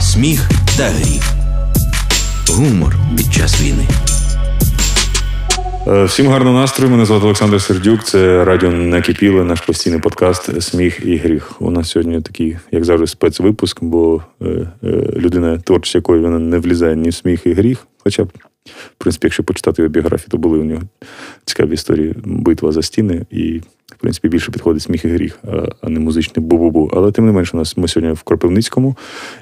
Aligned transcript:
Сміх 0.00 0.50
та 0.76 0.88
гріх. 0.88 1.22
Гумор 2.48 2.96
під 3.16 3.32
час 3.32 3.62
війни. 3.62 3.86
Е, 5.86 6.04
всім 6.04 6.28
гарного 6.28 6.58
настрою. 6.58 6.90
Мене 6.90 7.04
звати 7.04 7.24
Олександр 7.24 7.62
Сердюк. 7.62 8.04
Це 8.04 8.44
радіо 8.44 8.70
Накипіле, 8.70 9.44
наш 9.44 9.60
постійний 9.60 10.00
подкаст 10.00 10.62
Сміх 10.62 11.06
і 11.06 11.16
гріх. 11.16 11.62
У 11.62 11.70
нас 11.70 11.90
сьогодні 11.90 12.20
такий, 12.20 12.56
як 12.72 12.84
завжди, 12.84 13.06
спецвипуск, 13.06 13.84
бо 13.84 14.22
е, 14.42 14.46
е, 14.84 14.88
людина, 15.16 15.58
творчість 15.58 15.94
якої 15.94 16.22
вона 16.22 16.38
не 16.38 16.58
влізає 16.58 16.96
ні 16.96 17.08
в 17.08 17.14
сміх 17.14 17.46
і 17.46 17.52
гріх. 17.52 17.86
Хоча 18.04 18.22
в 18.22 18.30
принципі, 18.98 19.26
якщо 19.26 19.44
почитати 19.44 19.82
його 19.82 19.92
біографію, 19.92 20.28
то 20.30 20.38
були 20.38 20.58
у 20.58 20.64
нього 20.64 20.82
цікаві 21.44 21.74
історії 21.74 22.14
битва 22.24 22.72
за 22.72 22.82
стіни 22.82 23.26
і 23.30 23.60
в 23.92 23.96
принципі, 24.02 24.28
більше 24.28 24.52
підходить 24.52 24.82
сміх 24.82 25.04
і 25.04 25.08
гріх, 25.08 25.38
а 25.80 25.88
не 25.88 26.00
музичний 26.00 26.46
бу-бу-бу. 26.46 26.90
Але 26.92 27.12
тим 27.12 27.26
не 27.26 27.32
менше, 27.32 27.50
у 27.54 27.56
нас 27.56 27.76
ми 27.76 27.88
сьогодні 27.88 28.14
в 28.14 28.22
Кропивницькому, 28.22 28.96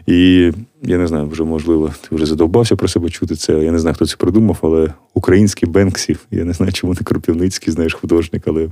і 0.07 0.53
я 0.83 0.99
не 0.99 1.07
знаю, 1.07 1.29
вже 1.29 1.45
можливо, 1.45 1.91
ти 2.01 2.15
вже 2.17 2.27
задовбався 2.27 2.77
про 2.77 2.89
себе 2.89 3.11
чути 3.11 3.35
це. 3.35 3.53
Я 3.53 3.73
не 3.73 3.79
знаю, 3.79 3.95
хто 3.95 4.07
це 4.07 4.17
придумав, 4.17 4.59
але 4.63 4.93
український 5.15 5.69
Бенксі, 5.69 6.17
я 6.31 6.45
не 6.45 6.53
знаю, 6.53 6.73
чому 6.73 6.95
не 6.95 7.01
Кропивницький, 7.01 7.73
знаєш, 7.73 7.95
художник, 7.95 8.43
але 8.47 8.69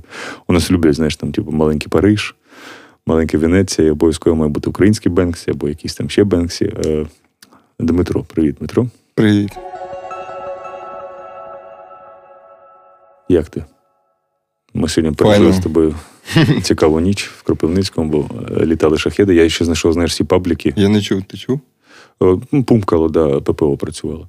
у 0.47 0.53
нас 0.53 0.71
люблять, 0.71 0.95
знаєш, 0.95 1.15
там, 1.15 1.31
типу, 1.31 1.51
маленький 1.51 1.87
Париж, 1.89 2.35
маленька 3.05 3.37
Венеція, 3.37 3.87
і 3.87 3.91
обов'язково 3.91 4.35
має 4.35 4.51
бути 4.51 4.69
український 4.69 5.11
Бенксі 5.11 5.51
або 5.51 5.69
якийсь 5.69 5.95
там 5.95 6.09
ще 6.09 6.23
Бенксі. 6.23 6.73
Е, 6.85 7.05
Дмитро, 7.79 8.23
привіт, 8.23 8.55
Дмитро. 8.59 8.87
Привіт. 9.13 9.49
Як 13.29 13.49
ти? 13.49 13.63
Ми 14.73 14.89
сьогодні 14.89 15.15
пережили 15.15 15.53
з 15.53 15.59
тобою 15.59 15.95
цікаву 16.61 16.99
ніч 16.99 17.27
в 17.27 17.43
Кропивницькому, 17.43 18.09
бо 18.09 18.29
е, 18.61 18.65
літали 18.65 18.97
шахеди. 18.97 19.35
Я 19.35 19.49
ще 19.49 19.65
знайшов, 19.65 19.93
знаєш, 19.93 20.11
всі 20.11 20.23
пабліки. 20.23 20.73
Я 20.75 20.89
не 20.89 21.01
чув, 21.01 21.23
ти 21.23 21.37
чув? 21.37 21.59
Ну, 22.51 22.63
пумкало, 22.63 23.09
да, 23.09 23.39
ППО 23.39 23.77
працювало. 23.77 24.27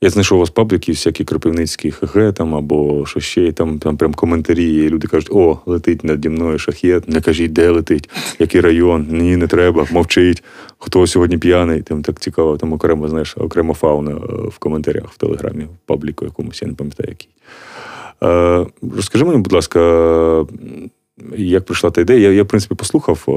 Я 0.00 0.10
знайшов 0.10 0.38
у 0.38 0.40
вас 0.40 0.50
пабліки, 0.50 0.92
всякі 0.92 1.24
кропивницькі 1.24 1.90
ХГ 1.90 2.32
там 2.32 2.54
або 2.54 3.06
що 3.06 3.20
ще, 3.20 3.46
і 3.46 3.52
там 3.52 3.78
там 3.78 3.96
прям 3.96 4.14
коментарі. 4.14 4.74
і 4.74 4.88
Люди 4.88 5.06
кажуть, 5.06 5.30
о, 5.30 5.58
летить 5.66 6.04
наді 6.04 6.28
мною 6.28 6.58
шахет, 6.58 7.08
не 7.08 7.20
кажіть, 7.20 7.52
де 7.52 7.70
летить, 7.70 8.10
який 8.38 8.60
район, 8.60 9.06
ні, 9.10 9.36
не 9.36 9.46
треба, 9.46 9.86
мовчить, 9.90 10.44
хто 10.78 11.06
сьогодні 11.06 11.38
п'яний. 11.38 11.82
Там 11.82 12.02
так 12.02 12.20
цікаво, 12.20 12.56
там 12.56 12.72
окремо, 12.72 13.08
знаєш, 13.08 13.36
окрема 13.36 13.74
фауна 13.74 14.10
е, 14.10 14.16
в 14.48 14.58
коментарях 14.58 15.12
в 15.12 15.18
телеграмі, 15.18 15.64
в 15.64 15.86
пабліку 15.86 16.24
якомусь, 16.24 16.62
я 16.62 16.68
не 16.68 16.74
пам'ятаю 16.74 17.08
який. 17.08 17.28
Е, 18.22 18.66
розкажи 18.96 19.24
мені, 19.24 19.38
будь 19.38 19.52
ласка, 19.52 19.80
як 21.36 21.64
прийшла 21.64 21.90
та 21.90 22.00
ідея? 22.00 22.20
Я, 22.20 22.32
я 22.32 22.42
в 22.42 22.48
принципі, 22.48 22.74
послухав, 22.74 23.24
е, 23.28 23.32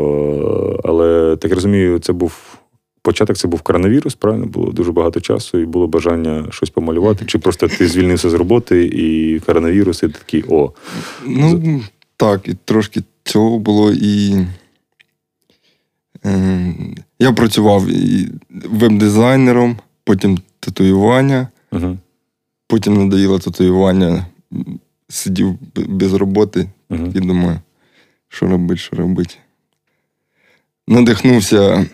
але 0.83 1.38
так 1.38 1.53
розумію, 1.53 1.99
це 1.99 2.13
був. 2.13 2.55
Початок 3.02 3.38
це 3.38 3.47
був 3.47 3.61
коронавірус, 3.61 4.16
правильно 4.16 4.45
було 4.45 4.72
дуже 4.72 4.91
багато 4.91 5.22
часу, 5.22 5.59
і 5.59 5.66
було 5.66 5.88
бажання 5.88 6.47
щось 6.50 6.69
помалювати. 6.69 7.25
Чи 7.25 7.39
просто 7.39 7.67
ти 7.67 7.88
звільнився 7.88 8.30
з 8.30 8.33
роботи 8.33 8.85
і 8.85 9.39
коронавірус, 9.39 10.03
і 10.03 10.07
ти 10.07 10.13
такий 10.13 10.44
о. 10.50 10.72
Ну, 11.27 11.81
так, 12.17 12.47
і 12.47 12.55
трошки 12.66 13.02
цього 13.23 13.59
було 13.59 13.91
і. 13.91 14.45
Е, 16.25 16.73
я 17.19 17.31
працював 17.31 17.88
і 17.88 18.27
веб-дизайнером, 18.50 19.77
потім 20.03 20.38
татуювання, 20.59 21.47
uh 21.72 21.97
потім 22.67 22.97
надоїло 22.97 23.39
татуювання 23.39 24.25
сидів 25.09 25.58
без 25.75 26.14
роботи 26.14 26.69
uh-huh. 26.89 27.17
і 27.17 27.19
думаю, 27.19 27.59
що 28.30 28.47
робити, 28.47 28.80
що 28.80 28.95
робити. 28.95 29.36
Надихнувся 30.88 31.86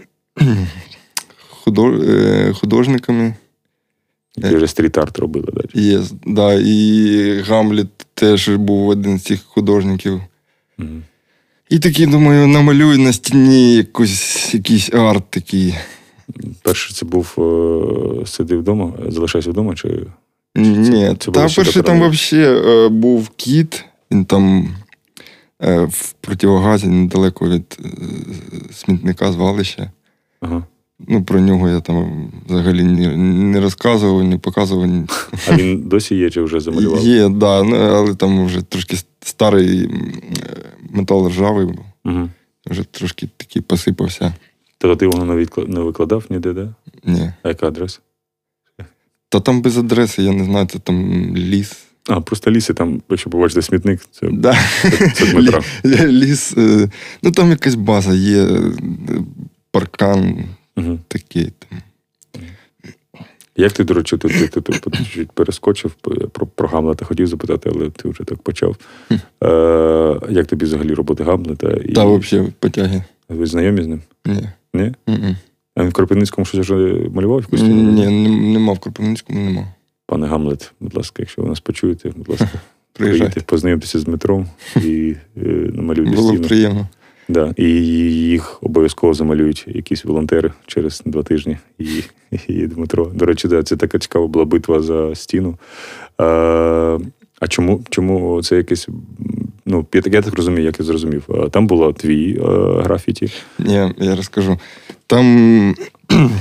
е, 1.67 2.53
художниками. 2.53 3.35
Які 4.37 4.55
вже 4.55 4.67
стріт-арт 4.67 5.19
робили, 5.19 5.47
так? 5.57 5.75
Є, 5.75 6.01
да, 6.25 6.53
І 6.53 7.41
Гамліт 7.41 7.87
теж 8.13 8.49
був 8.49 8.87
один 8.87 9.19
з 9.19 9.23
цих 9.23 9.43
художників. 9.43 10.21
Mm-hmm. 10.79 11.01
І 11.69 11.79
такий, 11.79 12.05
думаю, 12.05 12.47
намалюю 12.47 12.99
на 12.99 13.13
стіні 13.13 13.75
якусь, 13.75 14.53
якийсь 14.53 14.93
арт 14.93 15.23
такий. 15.29 15.75
Перший 16.61 16.95
це 16.95 17.05
був 17.05 17.35
е, 17.37 18.25
сидив 18.25 18.59
вдома, 18.59 18.93
залишайся 19.09 19.49
вдома? 19.49 19.75
чи... 19.75 19.89
Ні, 20.55 21.15
це 21.19 21.31
та 21.31 21.31
перший 21.31 21.83
там 21.83 22.09
взагалі 22.09 22.89
був 22.89 23.29
кіт, 23.29 23.85
він 24.11 24.25
там 24.25 24.75
е, 25.63 25.81
в 25.83 26.13
противогазі 26.21 26.87
недалеко 26.87 27.49
від 27.49 27.77
е, 27.85 27.87
смітника 28.73 29.31
звалища. 29.31 29.91
Ага. 30.41 30.63
Ну, 31.07 31.23
про 31.23 31.39
нього 31.39 31.69
я 31.69 31.79
там 31.79 32.27
взагалі 32.49 32.83
не, 32.83 33.17
не 33.17 33.61
розказував, 33.61 34.23
не 34.23 34.37
показував. 34.37 34.89
А 35.49 35.55
він 35.55 35.89
досі 35.89 36.15
є 36.15 36.29
чи 36.29 36.41
вже 36.41 36.59
замалював? 36.59 37.03
Є, 37.03 37.23
так, 37.23 37.37
да, 37.37 37.63
ну, 37.63 37.75
але 37.75 38.15
там 38.15 38.45
вже 38.45 38.61
трошки 38.61 38.97
старий 39.21 39.89
метал 40.89 41.27
ржавий 41.27 41.65
був. 41.65 41.85
Угу. 42.05 42.29
Вже 42.65 42.83
трошки 42.83 43.29
такий 43.37 43.61
посипався. 43.61 44.33
Тобто 44.77 44.95
ти 44.95 45.05
його 45.05 45.45
не 45.67 45.79
викладав 45.79 46.23
ніде, 46.29 46.53
да? 46.53 46.73
Ні. 47.03 47.31
А 47.43 47.47
яка 47.47 47.67
адреса? 47.67 47.99
Та 49.35 49.41
там 49.41 49.61
без 49.61 49.77
адреси, 49.77 50.23
я 50.23 50.31
не 50.31 50.43
знаю, 50.43 50.67
це 50.67 50.79
там 50.79 51.31
ліс. 51.37 51.85
А, 52.07 52.21
просто 52.21 52.51
ліс 52.51 52.69
і 52.69 52.73
там, 52.73 53.01
якщо 53.09 53.29
побачите 53.29 53.61
смітник, 53.61 54.01
це 54.11 54.27
да. 54.31 54.57
це. 55.13 55.25
Ліс. 56.07 56.57
Е, 56.57 56.89
ну 57.23 57.31
там 57.31 57.49
якась 57.49 57.75
база 57.75 58.13
є, 58.13 58.43
е, 58.43 58.71
паркан 59.71 60.45
угу. 60.77 60.99
такий. 61.07 61.51
там. 61.59 61.79
Як 63.55 63.71
ти, 63.71 63.83
до 63.83 63.93
речі, 63.93 64.17
ти, 64.17 64.27
ти, 64.27 64.61
ти, 64.61 64.71
ти 64.71 65.27
перескочив 65.33 65.91
про 66.31 66.47
про 66.47 66.67
Гамлета, 66.67 67.05
хотів 67.05 67.27
запитати, 67.27 67.71
але 67.75 67.89
ти 67.89 68.09
вже 68.09 68.23
так 68.23 68.41
почав. 68.41 68.75
Е, 69.11 69.17
Як 70.29 70.47
тобі 70.47 70.65
взагалі 70.65 70.93
роботи 70.93 71.23
Гамлета? 71.23 71.69
І... 71.85 71.93
Та 71.93 72.05
взагалі 72.05 72.53
потяги. 72.59 73.03
Ви 73.29 73.45
знайомі 73.45 73.81
з 73.81 73.87
ним? 73.87 74.01
Ні. 74.25 74.49
Ні? 74.73 74.93
Mm-mm. 75.07 75.35
А 75.75 75.81
він 75.81 75.89
в 75.89 75.93
Кропивницькому 75.93 76.45
щось 76.45 76.59
вже 76.59 76.75
малював 77.13 77.41
якусь? 77.41 77.61
Ні, 77.61 78.53
нема 78.53 78.73
в 78.73 78.79
Кропивницькому, 78.79 79.39
нема. 79.39 79.67
Пане 80.05 80.27
Гамлет, 80.27 80.73
будь 80.79 80.95
ласка, 80.97 81.15
якщо 81.19 81.41
ви 81.41 81.49
нас 81.49 81.59
почуєте, 81.59 82.11
будь 82.15 82.29
ласка, 82.29 82.49
приїдьте, 82.93 83.41
познайомтеся 83.41 83.99
з 83.99 84.03
Дмитром 84.03 84.47
і 84.75 85.15
е, 85.37 85.41
намалюйте 85.73 86.15
Було 86.15 86.29
стіну. 86.29 86.47
приємно. 86.47 86.87
Да. 87.29 87.53
І 87.57 87.69
їх 88.13 88.63
обов'язково 88.63 89.13
замалюють 89.13 89.65
якісь 89.67 90.05
волонтери 90.05 90.51
через 90.67 91.01
два 91.05 91.23
тижні. 91.23 91.57
І 91.79 92.03
і 92.47 92.67
Дмитро. 92.67 93.05
До 93.05 93.25
речі, 93.25 93.47
да, 93.47 93.63
це 93.63 93.77
така 93.77 93.99
цікава 93.99 94.27
була 94.27 94.45
битва 94.45 94.81
за 94.81 95.15
стіну. 95.15 95.55
А 96.17 96.97
чому 97.47 97.81
чому 97.89 98.41
це 98.43 98.57
якесь. 98.57 98.87
Ну, 99.65 99.85
я 99.93 100.21
так 100.21 100.33
розумію, 100.35 100.65
як 100.65 100.79
я 100.79 100.85
зрозумів. 100.85 101.29
Там 101.51 101.67
було 101.67 101.93
твій 101.93 102.39
графіті. 102.83 103.31
Ні, 103.59 103.93
я 103.97 104.15
розкажу. 104.15 104.59
Там 105.07 105.75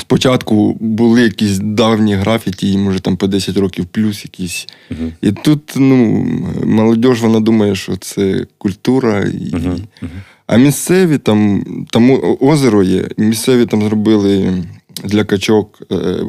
спочатку 0.00 0.76
були 0.80 1.22
якісь 1.22 1.58
давні 1.58 2.14
графіті, 2.14 2.78
може 2.78 3.00
там 3.00 3.16
по 3.16 3.26
10 3.26 3.56
років 3.56 3.86
плюс 3.86 4.24
якісь. 4.24 4.66
Uh-huh. 4.90 5.12
І 5.20 5.32
тут 5.32 5.72
ну, 5.76 6.26
молодь, 6.64 7.04
вона 7.04 7.40
думає, 7.40 7.74
що 7.74 7.96
це 7.96 8.46
культура. 8.58 9.20
І... 9.20 9.54
Uh-huh. 9.54 9.80
Uh-huh. 10.02 10.08
А 10.46 10.56
місцеві 10.56 11.18
там 11.18 11.64
там 11.90 12.36
озеро 12.40 12.82
є, 12.82 13.08
місцеві 13.16 13.66
там 13.66 13.82
зробили 13.82 14.64
для 15.04 15.24
качок 15.24 15.82
е, 15.92 16.24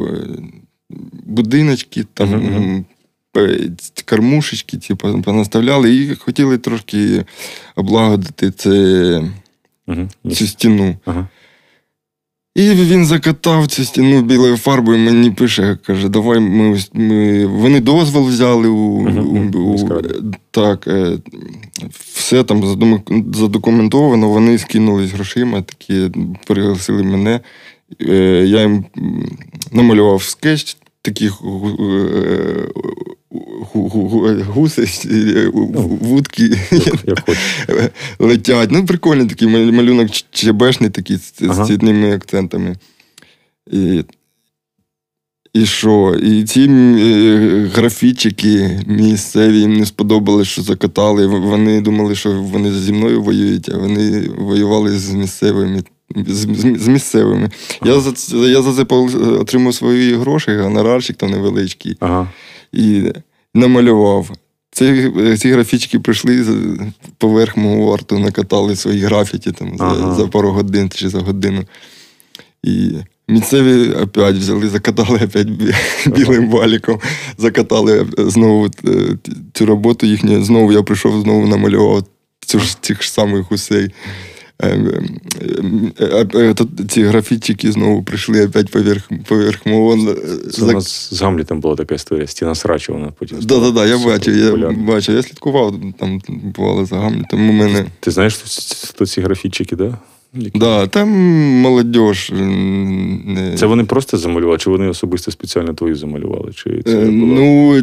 будиночки, 1.25 2.05
там. 2.13 2.85
Кармушечки, 4.06 4.78
типу, 4.78 5.22
понаставляли 5.22 5.96
і 5.96 6.16
хотіли 6.16 6.58
трошки 6.58 7.25
облагодити 7.75 8.52
це, 8.52 8.69
uh-huh. 9.88 10.34
цю 10.34 10.47
стіну. 10.47 10.96
Uh-huh. 11.06 11.25
І 12.56 12.69
він 12.69 13.06
закатав 13.06 13.68
цю 13.68 13.86
стіну 13.86 14.22
білою 14.22 14.57
фарбою, 14.57 14.98
мені 14.98 15.31
пише, 15.31 15.78
каже, 15.86 16.10
давай 16.10 16.39
ми 16.39 16.80
ми 16.94 17.45
вони 17.45 17.80
дозвол 17.80 18.28
взяли 18.28 18.68
у, 18.68 19.07
uh-huh. 19.07 19.56
у, 19.56 19.74
у 19.74 20.31
так, 20.51 20.88
е, 20.88 21.18
все 22.13 22.44
там 22.44 22.63
задокументовано, 23.34 24.30
вони 24.30 24.57
скинулись 24.57 25.12
грошима, 25.12 25.62
такі 25.62 26.10
пригласили 26.48 27.04
мене. 27.04 27.39
Е, 28.01 28.16
я 28.48 28.62
їм 28.62 28.86
намалював 29.72 30.24
скетч 30.24 30.77
таких 31.01 31.42
гуси, 33.31 34.88
ну, 35.54 35.98
вудки 36.01 36.50
летять. 38.19 38.72
Ну, 38.72 38.86
прикольний 38.86 39.28
такий 39.28 39.48
малюнок 39.48 40.10
чебешний 40.31 40.89
такий 40.89 41.18
з 41.18 41.33
ага. 41.42 41.66
цвітними 41.66 42.16
акцентами. 42.16 42.75
І 43.72 44.04
І 45.54 45.66
що? 45.66 46.16
І 46.24 46.44
ці 46.44 46.62
е, 46.62 47.69
графічики 47.74 48.81
місцеві 48.88 49.60
їм 49.60 49.74
не 49.74 49.86
сподобалось, 49.86 50.48
що 50.48 50.62
закатали. 50.62 51.27
Вони 51.27 51.81
думали, 51.81 52.16
що 52.16 52.31
вони 52.31 52.72
зі 52.72 52.94
мною 52.94 53.22
воюють, 53.22 53.69
а 53.69 53.77
вони 53.77 54.30
воювали 54.38 54.98
з 54.98 55.12
місцевими. 55.13 55.84
З, 56.27 56.48
з 56.80 56.88
місцевими. 56.88 57.50
Ага. 57.80 57.92
Я 57.94 58.00
за 58.00 58.38
я 58.48 58.62
за 58.62 58.74
це 58.74 58.95
отримав 58.95 59.74
свої 59.74 60.16
гроші, 60.16 60.57
гонорарчик 60.57 61.18
там 61.18 61.31
невеличкий. 61.31 61.98
Ага. 62.00 62.27
І 62.73 63.03
намалював. 63.53 64.31
Ці 64.71 65.12
ці 65.38 65.51
графічки 65.51 66.00
прийшли 66.00 66.45
поверх 67.18 67.57
мого 67.57 67.94
арту, 67.94 68.19
накатали 68.19 68.75
свої 68.75 69.01
графіті 69.01 69.51
там 69.51 69.75
ага. 69.79 69.95
за 69.95 70.15
за 70.15 70.27
пару 70.27 70.51
годин 70.51 70.89
чи 70.95 71.09
за 71.09 71.19
годину. 71.19 71.63
І 72.63 72.91
Місцеві 73.27 73.91
опять 73.91 74.35
взяли, 74.35 74.69
закатали 74.69 75.19
опять 75.23 75.47
білим 76.06 76.50
валіком, 76.50 77.00
закатали 77.38 78.07
знову 78.18 78.65
е, 78.65 79.17
цю 79.53 79.65
роботу 79.65 80.06
їхню. 80.06 80.44
Знову 80.44 80.71
я 80.71 80.83
прийшов, 80.83 81.21
знову 81.21 81.47
намалював 81.47 82.03
цю 82.39 82.59
ж 82.59 82.77
цих 82.81 83.03
ж 83.03 83.12
самих 83.12 83.51
гусей. 83.51 83.91
Ем, 84.62 84.92
ем, 85.58 85.92
е, 86.36 86.56
ці 86.90 87.04
графітчики 87.04 87.72
знову 87.72 88.04
прийшли 88.04 88.46
опять 88.46 88.72
поверх 88.72 89.10
поверх 89.28 89.66
мого. 89.66 90.16
Це 90.52 90.63
у 90.63 90.72
нас 90.72 91.13
з 91.13 91.22
Гамлітом 91.22 91.60
була 91.60 91.75
така 91.75 91.96
історія, 91.96 92.28
стіна 92.28 92.56
срачу, 92.56 92.94
вона 92.94 93.12
потім. 93.19 93.40
Так, 93.40 93.90
я 93.90 93.98
бачив, 93.98 94.38
я 94.38 94.69
бачив, 94.72 95.16
я 95.16 95.24
слідкував, 95.24 95.75
там 96.00 96.22
бувало 96.28 96.86
за 96.86 96.96
Гамлітом. 96.96 97.50
У 97.50 97.54
мене... 97.54 97.86
Ти 98.00 98.12
знаєш, 98.12 98.36
хто 98.88 99.06
ці 99.06 99.22
графітчики, 99.22 99.75
так? 99.75 99.90
Да? 99.90 99.98
Які... 100.34 100.60
Да, 100.60 100.88
там 100.88 101.10
молодь. 101.62 101.96
Не... 102.31 103.56
Це 103.56 103.66
вони 103.66 103.84
просто 103.84 104.18
замалювали, 104.18 104.58
чи 104.58 104.69
вони 104.69 104.88
особисто 104.88 105.31
спеціально 105.31 105.74
твою 105.74 105.96
замалювали? 105.96 106.52
Чи 106.54 106.81
це 106.86 107.00
е, 107.00 107.06
було... 107.06 107.36
Ну, 107.36 107.81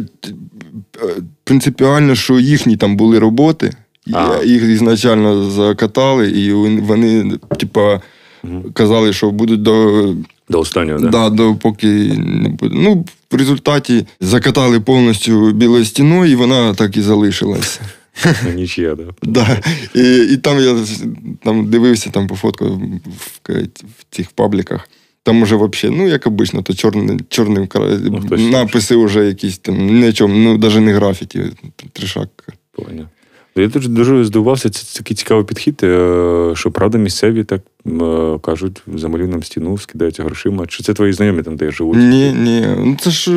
принципіально, 1.43 2.15
що 2.15 2.39
їхні 2.39 2.77
там 2.77 2.97
були 2.97 3.19
роботи, 3.19 3.73
а. 4.13 4.43
їх 4.43 4.63
ізначально 4.63 5.49
закатали, 5.49 6.29
і 6.29 6.53
вони, 6.81 7.31
типа, 7.59 8.01
казали, 8.73 9.13
що 9.13 9.31
будуть 9.31 9.61
до. 9.61 10.15
До 10.49 10.59
останнього, 10.59 10.99
да? 10.99 11.07
Да, 11.07 11.29
до 11.29 11.55
поки 11.55 11.87
не 12.17 12.49
буде. 12.49 12.75
Ну, 12.77 13.05
в 13.31 13.35
результаті 13.35 14.05
закатали 14.21 14.79
повністю 14.79 15.51
білою 15.51 15.85
стіною, 15.85 16.31
і 16.31 16.35
вона 16.35 16.73
так 16.73 16.97
і 16.97 17.01
залишилася. 17.01 17.81
Нічия, 18.55 18.95
да. 18.95 19.03
да. 19.23 19.61
І 19.95 20.33
і 20.33 20.37
там 20.37 20.59
я 20.59 20.75
там 21.43 21.69
дивився 21.69 22.09
там 22.09 22.27
по 22.27 22.35
фотку 22.35 22.65
в, 22.65 23.51
в 23.99 24.15
цих 24.15 24.31
пабліках. 24.31 24.89
Там 25.23 25.41
уже 25.41 25.55
взагалі, 25.55 25.97
ну, 25.97 26.07
як 26.07 26.27
обично, 26.27 26.61
то 26.61 26.73
чорний, 26.73 27.19
чорним 27.29 27.67
ну, 27.75 28.37
написи 28.37 28.95
вже 28.95 29.25
якісь 29.25 29.57
там, 29.57 29.99
нічому, 30.01 30.35
ну, 30.35 30.57
навіть 30.57 30.81
не 30.81 30.93
графіті, 30.93 31.43
тришак. 31.93 32.29
Понял. 32.71 33.05
Я 33.55 33.67
дуже 33.67 33.89
дуже 33.89 34.25
здивувався, 34.25 34.69
це 34.69 34.97
такий 34.99 35.17
цікавий 35.17 35.45
підхід, 35.45 35.79
е, 35.83 36.51
що 36.55 36.71
правда 36.71 36.97
місцеві 36.97 37.43
так 37.43 37.61
е, 37.87 38.39
кажуть, 38.41 38.81
замалюй 38.95 39.27
нам 39.27 39.43
стіну, 39.43 39.77
скидаються 39.77 40.23
грошима. 40.23 40.67
Чи 40.67 40.83
це 40.83 40.93
твої 40.93 41.13
знайомі 41.13 41.43
там, 41.43 41.55
де 41.55 41.71
живуть? 41.71 41.97
Ні, 41.97 42.33
ні. 42.33 42.65
Ну 42.77 42.97
це 42.99 43.11
ж 43.11 43.31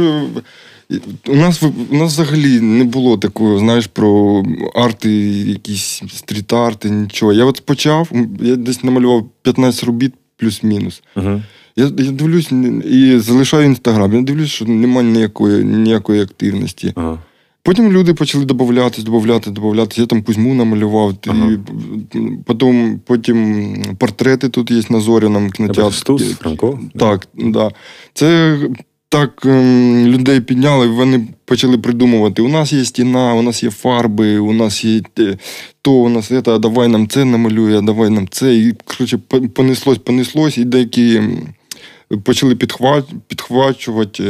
у 1.28 1.36
нас 1.36 1.62
у 1.90 1.96
нас 1.96 2.12
взагалі 2.12 2.60
не 2.60 2.84
було 2.84 3.18
такого, 3.18 3.58
знаєш, 3.58 3.86
про 3.86 4.42
арти, 4.74 5.10
якісь 5.28 6.02
стріт-арти, 6.02 6.90
нічого. 6.90 7.32
Я 7.32 7.44
от 7.44 7.66
почав, 7.66 8.08
я 8.40 8.56
десь 8.56 8.84
намалював 8.84 9.28
15 9.42 9.84
робіт 9.84 10.14
плюс-мінус. 10.36 11.02
Uh-huh. 11.16 11.42
Я 11.76 11.84
я 11.84 12.10
дивлюсь 12.10 12.52
і 12.84 13.18
залишаю 13.18 13.64
інстаграм. 13.64 14.14
Я 14.14 14.22
дивлюсь, 14.22 14.50
що 14.50 14.64
немає 14.64 15.08
ніякої 15.08 15.64
ніякої 15.64 16.22
активності. 16.22 16.92
Uh-huh. 16.96 17.18
Потім 17.64 17.92
люди 17.92 18.14
почали 18.14 18.44
додатись, 18.44 19.04
додати, 19.04 19.50
додатись. 19.50 19.98
Я 19.98 20.06
там 20.06 20.22
Кузьму 20.22 20.54
намалював. 20.54 21.14
Ага. 21.26 21.52
І 21.52 21.58
потім, 22.44 23.00
потім 23.06 23.76
портрети 23.98 24.48
тут 24.48 24.70
є 24.70 24.82
на 24.90 25.00
Зоряному 25.00 25.50
кінотеатрі. 25.50 25.94
Стус, 25.94 26.32
Франко? 26.32 26.80
Так, 26.98 27.28
да. 27.34 27.70
Це 28.14 28.58
так 29.08 29.46
ем, 29.46 30.06
людей 30.06 30.40
підняли, 30.40 30.86
вони 30.86 31.28
почали 31.44 31.78
придумувати: 31.78 32.42
у 32.42 32.48
нас 32.48 32.72
є 32.72 32.84
стіна, 32.84 33.34
у 33.34 33.42
нас 33.42 33.62
є 33.62 33.70
фарби, 33.70 34.38
у 34.38 34.52
нас 34.52 34.84
є 34.84 35.00
то, 35.82 35.92
у 35.92 36.08
нас 36.08 36.26
це, 36.26 36.42
а 36.46 36.58
давай 36.58 36.88
нам 36.88 37.08
це 37.08 37.24
намалює, 37.24 37.78
а 37.78 37.80
давай 37.80 38.10
нам 38.10 38.28
це. 38.30 38.54
І 38.54 38.74
коротше, 38.84 39.18
понеслось, 39.54 39.98
понеслось, 39.98 40.58
і 40.58 40.64
деякі 40.64 41.22
почали 42.24 42.56
підхвачувати. 43.28 44.24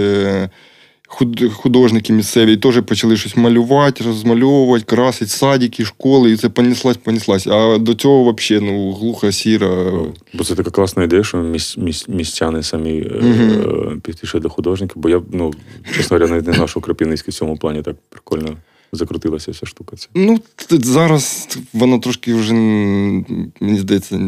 Е, 1.21 1.49
художники 1.49 2.13
місцеві 2.13 2.57
теж 2.57 2.83
почали 2.83 3.17
щось 3.17 3.37
малювати, 3.37 4.05
розмальовувати, 4.05 4.85
красити 4.85 5.31
садики, 5.31 5.85
школи, 5.85 6.33
і 6.33 6.37
це 6.37 6.49
понеслась, 6.49 6.97
понеслась. 6.97 7.47
А 7.47 7.79
до 7.79 7.95
цього 7.95 8.33
взагалі 8.33 8.65
ну, 8.67 8.93
глуха, 8.93 9.33
сіра. 9.33 9.93
Бо 10.35 10.45
це 10.45 10.55
така 10.55 10.71
класна 10.71 11.05
ідея, 11.05 11.25
що 11.25 11.39
міс, 11.39 11.77
міс, 11.79 12.09
містяни 12.09 12.63
самі 12.63 13.03
mm-hmm. 13.03 14.01
підійшли 14.01 14.41
до 14.41 14.49
художника. 14.49 14.95
Бо 14.97 15.09
я, 15.09 15.23
ну, 15.33 15.53
чесно 15.97 16.17
говоря, 16.17 16.33
навіть 16.33 16.47
не 16.47 16.53
знав, 16.53 16.69
що 16.69 16.81
Кропівницький 16.81 17.33
в 17.33 17.35
цьому 17.35 17.57
плані 17.57 17.83
так 17.83 17.97
прикольно 18.09 18.57
закрутилася 18.93 19.51
вся 19.51 19.67
штука. 19.67 19.97
Ця. 19.97 20.09
Ну, 20.15 20.41
зараз 20.71 21.59
воно 21.73 21.99
трошки 21.99 22.35
вже, 22.35 22.55
мені 22.55 23.79
здається, 23.79 24.21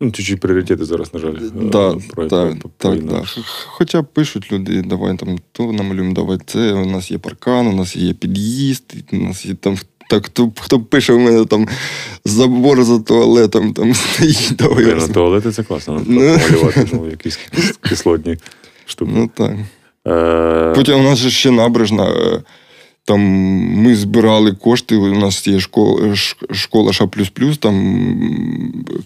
Ну, 0.00 0.10
чуть-чуть 0.10 0.40
пріоритети 0.40 0.84
зараз, 0.84 1.14
на 1.14 1.20
жаль. 1.20 1.34
Да, 1.54 1.96
про, 2.10 2.26
так, 2.26 2.58
про, 2.58 2.70
так, 2.76 3.04
да. 3.04 3.22
Хоча 3.66 4.02
пишуть 4.02 4.52
люди, 4.52 4.82
давай 4.82 5.16
там 5.16 5.38
то 5.52 5.72
намалюємо, 5.72 6.14
давай 6.14 6.38
це. 6.46 6.72
У 6.72 6.86
нас 6.86 7.10
є 7.10 7.18
паркан, 7.18 7.66
у 7.66 7.72
нас 7.72 7.96
є 7.96 8.12
під'їзд, 8.12 8.94
у 9.12 9.16
нас 9.16 9.46
є 9.46 9.54
там. 9.54 9.78
Так, 10.10 10.26
хто 10.26 10.52
хто 10.60 10.80
пише 10.80 11.12
у 11.12 11.18
мене 11.18 11.44
там 11.44 11.68
забор 12.24 12.84
за 12.84 12.98
туалетом, 12.98 13.74
там 13.74 13.94
стоїть. 14.14 14.52
давай. 14.58 14.86
На 14.86 14.94
ну, 14.94 15.08
туалети 15.08 15.52
це 15.52 15.62
класно. 15.62 16.02
Ну. 16.06 16.20
Малювати 16.20 16.88
ну, 16.92 17.10
якісь 17.10 17.38
кислотні 17.80 18.36
штуки. 18.86 19.12
Ну 19.14 19.30
так. 19.34 19.52
Е... 20.06 20.72
Потім 20.76 21.00
у 21.00 21.02
нас 21.02 21.18
ще 21.18 21.50
набережна. 21.50 22.12
Там 23.08 23.20
ми 23.82 23.96
збирали 23.96 24.52
кошти. 24.52 24.96
У 24.96 25.18
нас 25.18 25.46
є 25.46 25.60
школа 25.60 26.16
школа 26.50 26.92
Ша 26.92 27.08
там 27.60 28.04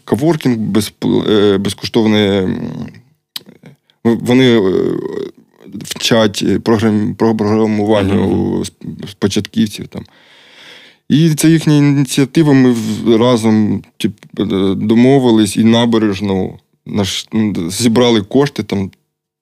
каворкінг 0.04 0.56
без, 0.56 0.92
е, 1.28 1.58
безкоштовний. 1.58 2.48
Вони 4.04 4.58
е, 4.58 4.62
вчать 5.84 6.44
програм, 6.64 7.14
програмуванню 7.14 8.26
uh-huh. 8.26 8.64
з 9.08 9.14
початківців. 9.14 9.88
Там. 9.88 10.04
І 11.08 11.34
це 11.34 11.48
їхня 11.50 11.76
ініціатива. 11.76 12.52
Ми 12.52 12.74
разом 13.18 13.82
тип, 13.96 14.12
е, 14.38 14.44
домовились 14.74 15.56
і 15.56 15.64
набережну 15.64 16.58
наш, 16.86 17.26
зібрали 17.68 18.22
кошти 18.22 18.62
там 18.62 18.90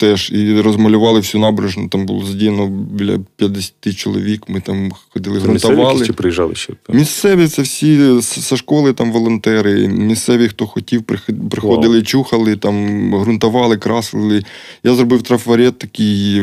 теж 0.00 0.30
і 0.32 0.60
розмалювали 0.60 1.18
всю 1.18 1.42
набережну. 1.42 1.88
Там 1.88 2.06
було 2.06 2.24
задіяно 2.24 2.66
біля 2.68 3.18
50 3.36 3.96
чоловік. 3.96 4.48
Ми 4.48 4.60
там 4.60 4.92
ходили, 5.08 5.38
грунтували. 5.38 6.06
чи 6.06 6.12
приїжджали 6.12 6.54
ще? 6.54 6.72
Місцеві 6.88 7.48
це 7.48 7.62
всі 7.62 8.20
зі 8.20 8.56
школи 8.56 8.92
там 8.92 9.12
волонтери. 9.12 9.88
Місцеві, 9.88 10.48
хто 10.48 10.66
хотів, 10.66 11.02
приходили, 11.50 11.98
wow. 11.98 12.02
чухали, 12.02 12.56
там 12.56 13.14
грунтували, 13.14 13.76
красили. 13.76 14.44
Я 14.84 14.94
зробив 14.94 15.22
трафарет 15.22 15.78
такі 15.78 16.42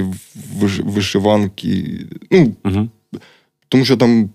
вишиванки. 0.84 2.00
Ну, 2.32 2.56
uh 2.64 2.88
Тому 3.70 3.86
що 3.86 3.98
там 3.98 4.30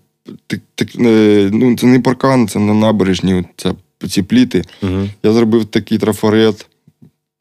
так, 0.47 0.59
так, 0.75 0.87
е, 0.99 1.49
ну, 1.53 1.77
це 1.77 1.87
не 1.87 1.99
паркан, 1.99 2.47
це 2.47 2.59
не 2.59 2.73
набережні, 2.73 3.43
це 3.55 3.73
ці 4.09 4.21
пліти. 4.23 4.63
uh 4.81 5.09
Я 5.23 5.33
зробив 5.33 5.65
такий 5.65 5.97
трафарет. 5.97 6.67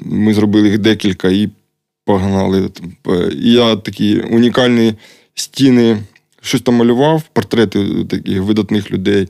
Ми 0.01 0.35
зробили 0.35 0.69
їх 0.69 0.79
декілька 0.79 1.29
і 1.29 1.51
погнали. 2.05 2.71
І 3.43 3.53
я 3.53 3.77
такі 3.77 4.21
унікальні 4.21 4.95
стіни, 5.35 5.99
щось 6.41 6.61
там 6.61 6.75
малював, 6.75 7.23
портрети 7.33 8.05
таких 8.05 8.43
видатних 8.43 8.91
людей. 8.91 9.29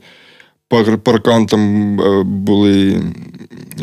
Паркан 1.03 1.45
там 1.45 2.01
е, 2.01 2.23
були 2.23 3.01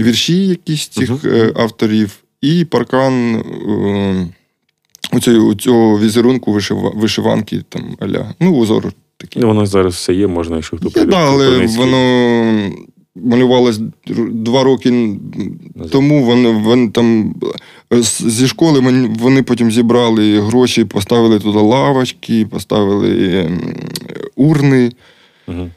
вірші 0.01 0.47
якісь 0.47 0.89
цих 0.89 1.11
uh-huh. 1.11 1.61
авторів, 1.61 2.17
і 2.41 2.65
паркан 2.65 3.35
е, 3.37 4.29
у 5.13 5.21
цього, 5.21 5.47
у 5.47 5.55
цього 5.55 5.99
візерунку 5.99 6.59
вишиванки 6.95 7.63
там 7.69 7.97
аля. 8.01 8.35
Ну, 8.41 8.55
узор 8.55 8.93
такий. 9.17 9.43
Ну, 9.43 9.49
воно 9.49 9.67
зараз 9.67 9.95
все 9.95 10.15
є, 10.15 10.27
можна, 10.27 10.57
якщо 10.57 10.77
хто 10.77 10.91
прийде. 10.91 11.11
Так, 11.11 11.29
але 11.29 11.67
воно 11.67 12.73
малювалось 13.25 13.81
два 14.31 14.65
роки 14.65 15.19
тому. 15.93 16.25
Вони 16.25 16.51
вони 16.51 16.91
там 16.91 17.35
зі 18.21 18.47
школи 18.47 18.81
вони 19.19 19.43
потім 19.43 19.71
зібрали 19.71 20.41
гроші, 20.41 20.85
поставили 20.85 21.41
туди 21.41 21.59
лавочки, 21.59 22.47
поставили 22.47 23.51
урни. 24.37 24.93
Угу. 25.49 25.71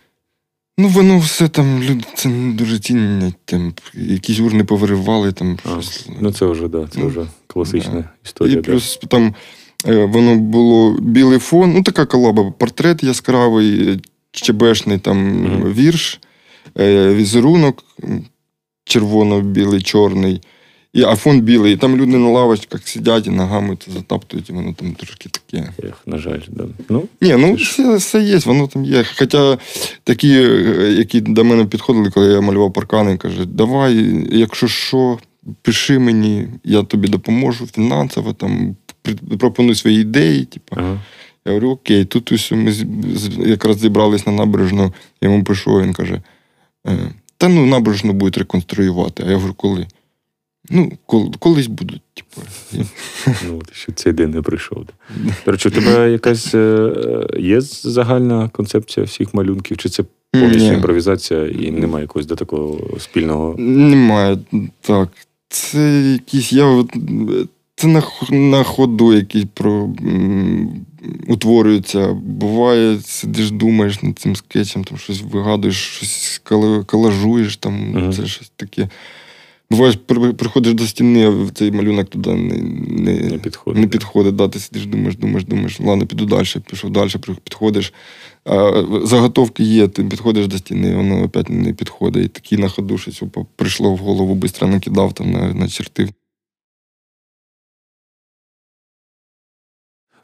Ну, 0.78 0.88
воно 0.88 1.20
все 1.20 1.48
там, 1.48 1.84
люди 1.84 2.04
це 2.16 2.30
не 2.30 2.54
дуже 2.54 2.80
цінять. 2.80 3.34
Там, 3.46 3.74
якісь 3.94 4.40
урни 4.40 4.64
повиривали. 4.64 5.32
там. 5.32 5.58
А, 5.66 5.82
щось. 5.82 6.10
Ну, 6.20 6.32
це 6.32 6.46
вже, 6.46 6.68
да, 6.68 6.88
це 6.88 7.00
ну, 7.00 7.08
вже 7.08 7.22
класична 7.48 7.94
да. 7.94 8.10
історія. 8.26 8.60
І 8.60 8.62
плюс 8.62 9.00
там 9.08 9.36
е, 9.88 10.06
воно 10.06 10.36
було 10.36 10.98
білий 11.00 11.40
фон, 11.40 11.74
ну 11.74 11.84
така 11.84 12.06
колаба, 12.06 12.52
портрет 12.52 13.04
яскравий, 13.04 14.00
чебешний 14.32 14.98
там 14.98 15.18
mm 15.18 15.74
вірш, 15.74 16.20
е, 16.24 16.28
візерунок 17.16 17.84
червоно-білий, 18.86 19.82
чорний. 19.82 20.42
І, 20.94 21.04
А 21.04 21.16
фон 21.16 21.42
білий, 21.42 21.74
і 21.74 21.78
там 21.78 21.98
люди 21.98 22.18
на 22.18 22.30
лавочках 22.30 22.88
сидять 22.88 23.28
і 23.28 23.30
ногами 23.30 23.78
це 23.86 23.92
затаптують, 23.92 24.50
і 24.50 24.54
воно 24.54 24.74
там 24.74 24.94
трошки 24.94 25.30
таке. 25.30 25.74
Ех, 25.84 26.02
На 26.06 26.18
жаль, 26.18 26.40
да. 26.48 26.66
Ну, 26.90 27.04
Ні, 27.22 27.36
ну 27.38 27.54
все 27.54 27.96
все 27.96 28.22
є, 28.24 28.38
воно 28.38 28.68
там 28.68 28.86
є. 28.86 29.06
Хоча 29.18 29.58
такі, 30.04 30.30
які 30.98 31.22
до 31.22 31.44
мене 31.44 31.66
підходили, 31.66 32.10
коли 32.10 32.34
я 32.34 32.42
малював 32.42 32.74
паркани, 32.74 33.18
кажуть, 33.18 33.56
давай, 33.56 34.26
якщо 34.32 34.68
що, 34.68 35.18
пиши 35.62 36.00
мені, 36.00 36.48
я 36.64 36.84
тобі 36.84 37.08
допоможу 37.08 37.68
фінансово, 37.68 38.34
там, 38.34 38.76
пропонуй 39.40 39.76
свої 39.76 40.02
ідеї. 40.02 40.46
Типу. 40.46 40.76
Ага. 40.80 41.00
Я 41.46 41.52
говорю, 41.52 41.70
окей, 41.70 42.06
тут 42.06 42.32
ось 42.32 42.52
ми 42.52 42.74
якраз 43.46 43.80
зібрались 43.80 44.28
на 44.28 44.34
набережну, 44.34 44.94
я 45.22 45.30
йому 45.30 45.44
пишу, 45.44 45.82
він 45.82 45.94
каже: 45.94 46.14
«Е, 46.14 46.22
Та 47.38 47.48
ну 47.50 47.66
набережну 47.66 48.14
будуть 48.14 48.38
реконструювати. 48.38 49.24
А 49.28 49.30
я 49.30 49.36
говорю, 49.36 49.54
коли? 49.54 49.88
Ну, 50.70 50.92
колись 51.40 51.68
будуть, 51.68 52.02
типу. 52.14 52.48
Ну, 53.48 53.62
що 53.72 53.92
цей 53.92 54.14
день 54.14 54.32
не 54.32 54.42
прийшов. 54.42 54.86
До 55.46 55.52
речі, 55.52 55.68
у 55.68 55.72
тебе 55.72 56.12
якась 56.12 56.56
е, 56.56 56.94
є 57.40 57.62
загальна 57.62 58.50
концепція 58.50 59.06
всіх 59.06 59.34
малюнків? 59.34 59.78
Чи 59.78 59.90
це 59.90 60.04
повністю 60.32 60.60
Ні. 60.60 60.74
імпровізація 60.74 61.48
і 61.48 61.72
немає 61.72 62.04
якогось 62.04 62.26
до 62.26 62.36
такого 62.36 63.00
спільного? 63.00 63.56
Немає. 63.58 64.38
Так. 64.82 65.10
Це 65.50 66.02
якісь. 66.02 66.54
Я 66.54 66.86
це 67.84 67.90
на 67.90 68.04
на 68.30 68.64
ходу 68.64 69.14
якісь 69.14 69.46
про 69.54 69.90
утворюються. 71.28 72.14
Буває, 72.14 73.00
сидиш, 73.06 73.52
думаєш 73.52 74.04
над 74.04 74.20
цим 74.20 74.36
скетчем, 74.36 74.84
там 74.84 74.98
щось 74.98 75.22
вигадуєш, 75.22 75.76
щось 75.76 76.42
колажуєш, 76.86 77.58
там, 77.58 77.96
uh 77.96 78.14
це 78.14 78.28
щось 78.28 78.52
таке. 78.56 78.90
Буваєш, 79.72 79.96
приходиш 80.38 80.74
до 80.74 80.88
стіни, 80.88 81.30
а 81.30 81.52
цей 81.54 81.72
малюнок 81.72 82.10
туди 82.10 82.34
не 82.34 82.58
не, 83.04 83.14
не 83.14 83.38
підходить. 83.38 83.82
Не 83.82 83.88
підходить. 83.88 84.36
Да, 84.36 84.48
Ти 84.48 84.60
сидиш, 84.60 84.86
думаєш, 84.86 85.16
думаєш, 85.16 85.46
думаєш, 85.46 85.80
ладно, 85.80 86.06
піду 86.06 86.26
далі, 86.26 86.48
пішов 86.70 86.90
далі, 86.90 87.10
підходиш. 87.44 87.94
А 88.46 88.84
Заготовки 89.04 89.64
є, 89.64 89.88
ти 89.88 90.04
підходиш 90.04 90.48
до 90.48 90.58
стіни, 90.58 90.96
воно 90.96 91.24
опять 91.24 91.50
не 91.50 91.74
підходить. 91.74 92.26
І 92.26 92.28
такий 92.28 92.58
на 92.58 92.70
ходу 92.70 92.98
щось 92.98 93.24
прийшло 93.56 93.92
в 93.92 93.98
голову, 93.98 94.40
швидко 94.40 94.68
накидав 94.68 95.14
там 95.14 95.32
на, 95.32 95.68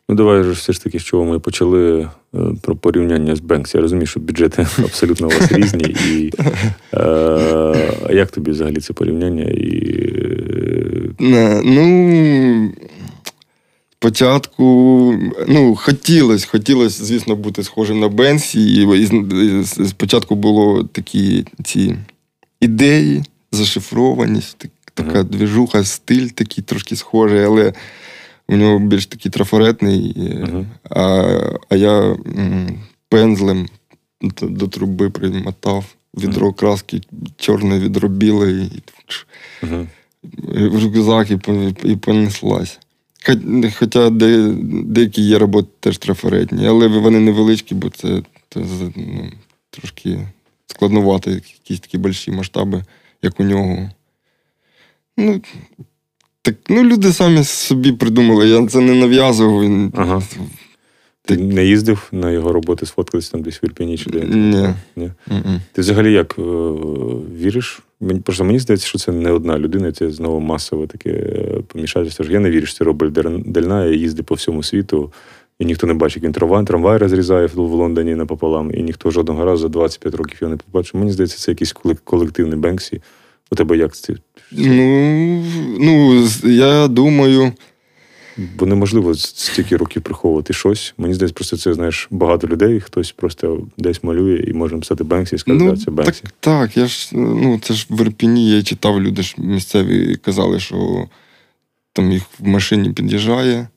Ну, 0.09 0.15
давай 0.15 0.43
ж 0.43 0.51
все 0.51 0.73
ж 0.73 0.83
таки, 0.83 0.99
з 0.99 1.03
чого 1.03 1.25
ми 1.25 1.39
почали 1.39 2.09
е, 2.35 2.39
про 2.61 2.75
порівняння 2.75 3.35
з 3.35 3.39
Бенкс. 3.39 3.75
Я 3.75 3.81
розумію, 3.81 4.07
що 4.07 4.19
бюджети 4.19 4.67
абсолютно 4.77 5.27
у 5.27 5.29
вас 5.29 5.51
різні. 5.51 5.95
І 6.09 6.31
е, 6.93 7.93
як 8.09 8.31
тобі 8.31 8.51
взагалі 8.51 8.75
це 8.75 8.93
порівняння? 8.93 9.43
І... 9.43 10.05
Не, 11.19 11.61
Ну, 11.65 12.73
спочатку 13.99 14.63
ну, 15.47 15.75
хотілося, 15.75 16.47
хотілося, 16.51 17.05
звісно, 17.05 17.35
бути 17.35 17.63
схожим 17.63 17.99
на 17.99 18.07
Бенсі. 18.07 18.61
І, 18.61 19.01
і 19.01 19.63
Спочатку 19.65 20.35
було 20.35 20.83
такі 20.83 21.45
ці 21.63 21.95
ідеї, 22.61 23.23
зашифрованість, 23.51 24.65
така 24.93 25.23
двіжуха, 25.23 25.83
стиль 25.83 26.27
такий 26.27 26.63
трошки 26.63 26.95
схожий, 26.95 27.43
але. 27.43 27.73
У 28.49 28.55
нього 28.55 28.79
більш 28.79 29.05
такий 29.05 29.31
трафаретний, 29.31 30.13
uh-huh. 30.17 30.65
а 30.89 30.99
а 31.69 31.75
я 31.75 32.17
пензлем 33.09 33.67
до, 34.21 34.45
до 34.45 34.67
труби 34.67 35.09
примотав 35.09 35.85
відро 36.17 36.47
uh-huh. 36.47 36.55
краски, 36.55 37.01
чорне 37.37 37.79
відро 37.79 38.09
біле, 38.09 38.51
і 38.51 38.81
uh-huh. 39.61 39.87
в 40.69 40.83
рюкзак 40.83 41.31
і, 41.31 41.39
і 41.83 41.95
понеслась. 41.95 42.79
Хоча 43.79 44.09
де, 44.09 44.53
деякі 44.83 45.21
є 45.21 45.39
роботи 45.39 45.69
теж 45.79 45.97
трафаретні, 45.97 46.67
але 46.67 46.87
вони 46.87 47.19
невеличкі, 47.19 47.75
бо 47.75 47.89
це, 47.89 48.21
це 48.49 48.59
ну, 48.95 49.31
трошки 49.69 50.27
складнувати, 50.67 51.31
якісь 51.31 51.79
такі 51.79 51.97
більші 51.97 52.31
масштаби, 52.31 52.83
як 53.21 53.39
у 53.39 53.43
нього. 53.43 53.89
Ну, 55.17 55.41
так, 56.41 56.55
ну, 56.69 56.83
люди 56.83 57.13
самі 57.13 57.43
собі 57.43 57.91
придумали, 57.91 58.49
я 58.49 58.67
це 58.67 58.79
не 58.79 58.93
нав'язував. 58.93 59.89
Ага. 59.95 60.21
Ти 61.25 61.37
не 61.37 61.65
їздив 61.65 62.07
на 62.11 62.31
його 62.31 62.53
роботи, 62.53 62.85
сфоткатися 62.85 63.31
там 63.31 63.41
десь 63.41 63.63
в 63.63 63.65
Ірпіні 63.65 63.97
чи 63.97 64.09
де? 64.09 64.19
Ні. 64.19 64.69
Ні? 64.95 65.11
Ти 65.71 65.81
взагалі 65.81 66.13
як 66.13 66.35
е, 66.39 66.41
віриш? 67.37 67.81
Мені, 68.01 68.19
просто 68.19 68.43
мені 68.43 68.59
здається, 68.59 68.87
що 68.87 68.97
це 68.97 69.11
не 69.11 69.31
одна 69.31 69.59
людина, 69.59 69.91
це 69.91 70.11
знову 70.11 70.39
масове 70.39 70.87
таке 70.87 71.09
е, 71.09 71.61
помішательство. 71.67 72.25
Я 72.29 72.39
не 72.39 72.49
вірю, 72.49 72.65
що 72.65 72.77
це 72.77 72.83
робить 72.83 73.11
Дельна, 73.45 73.85
я 73.85 73.95
їздив 73.95 74.25
по 74.25 74.35
всьому 74.35 74.63
світу, 74.63 75.11
і 75.59 75.65
ніхто 75.65 75.87
не 75.87 75.93
бачить, 75.93 76.15
як 76.17 76.23
він 76.23 76.31
трамвай, 76.31 76.65
трамвай 76.65 76.97
розрізає 76.97 77.47
в 77.47 77.57
Лондоні 77.57 78.15
напополам, 78.15 78.71
і 78.73 78.83
ніхто 78.83 79.11
жодного 79.11 79.45
разу 79.45 79.61
за 79.61 79.69
25 79.69 80.15
років 80.15 80.37
його 80.41 80.51
не 80.51 80.57
побачив. 80.57 80.99
Мені 80.99 81.11
здається, 81.11 81.37
це 81.37 81.51
якийсь 81.51 81.73
колективний 82.03 82.59
Бенксі. 82.59 83.01
У 83.51 83.55
тебе 83.55 83.77
як 83.77 83.95
це? 83.95 84.13
Ну, 84.51 85.43
ну, 85.79 86.27
я 86.43 86.87
думаю. 86.87 87.51
Бо 88.57 88.65
неможливо 88.65 89.15
стільки 89.15 89.77
років 89.77 90.01
приховувати 90.01 90.53
щось. 90.53 90.93
Мені 90.97 91.13
здається, 91.13 91.33
просто 91.33 91.57
це 91.57 91.73
знаєш 91.73 92.07
багато 92.11 92.47
людей, 92.47 92.79
хтось 92.79 93.11
просто 93.11 93.67
десь 93.77 94.03
малює 94.03 94.43
і 94.47 94.53
може 94.53 94.75
написати 94.75 95.03
Бенксі 95.03 95.35
і 95.35 95.39
сказати, 95.39 95.65
ну, 95.65 95.77
це 95.77 95.91
Бенксі. 95.91 96.21
Так, 96.21 96.33
так, 96.39 96.77
я 96.77 96.87
ж 96.87 97.09
ну 97.13 97.59
це 97.63 97.73
ж 97.73 97.87
в 97.89 98.01
Ірпіні 98.01 98.51
я 98.51 98.63
читав, 98.63 99.01
люди 99.01 99.23
ж 99.23 99.35
місцеві 99.37 100.15
казали, 100.15 100.59
що 100.59 101.07
там 101.93 102.11
їх 102.11 102.23
в 102.39 102.47
машині 102.47 102.93
під'їжджає. 102.93 103.67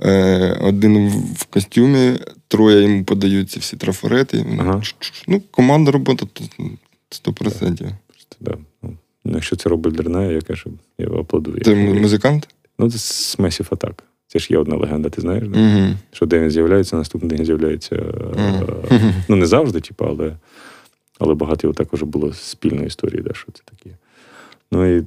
Е, 0.00 0.58
один 0.60 1.08
в 1.36 1.44
костюмі, 1.44 2.18
троє 2.48 2.82
йому 2.82 3.04
подаються 3.04 3.60
всі 3.60 3.76
трафарети. 3.76 4.46
Ага. 4.58 4.82
Ну, 5.28 5.42
команда 5.50 5.90
робота 5.90 6.26
100%. 7.10 7.76
Так, 7.76 7.96
да. 8.40 8.88
Ну, 9.24 9.32
якщо 9.34 9.56
це 9.56 9.68
робить 9.68 9.94
Дерне, 9.94 10.32
я 10.32 10.40
кажу, 10.40 10.70
я 10.98 11.06
аплодую. 11.06 11.60
Ти 11.60 11.74
музикант? 11.74 12.48
Ну, 12.78 12.90
це 12.90 12.98
Massive 13.42 13.68
Attack. 13.68 13.94
Це 14.26 14.38
ж 14.38 14.46
є 14.50 14.58
одна 14.58 14.76
легенда, 14.76 15.08
ти 15.08 15.20
знаєш? 15.20 15.48
Да? 15.48 15.58
uh 15.58 15.94
Що 16.12 16.26
день 16.26 16.50
з'являється, 16.50 16.96
наступний 16.96 17.36
день 17.36 17.46
з'являється. 17.46 17.96
uh 17.96 19.12
Ну, 19.28 19.36
не 19.36 19.46
завжди, 19.46 19.80
типу, 19.80 20.04
але 20.04 20.32
але 21.18 21.34
багато 21.34 21.66
його 21.66 21.74
також 21.74 22.02
було 22.02 22.32
спільної 22.32 22.86
історії, 22.86 23.22
да, 23.22 23.34
що 23.34 23.46
це 23.52 23.62
таке. 23.64 23.96
Ну 24.72 24.96
і 24.96 25.04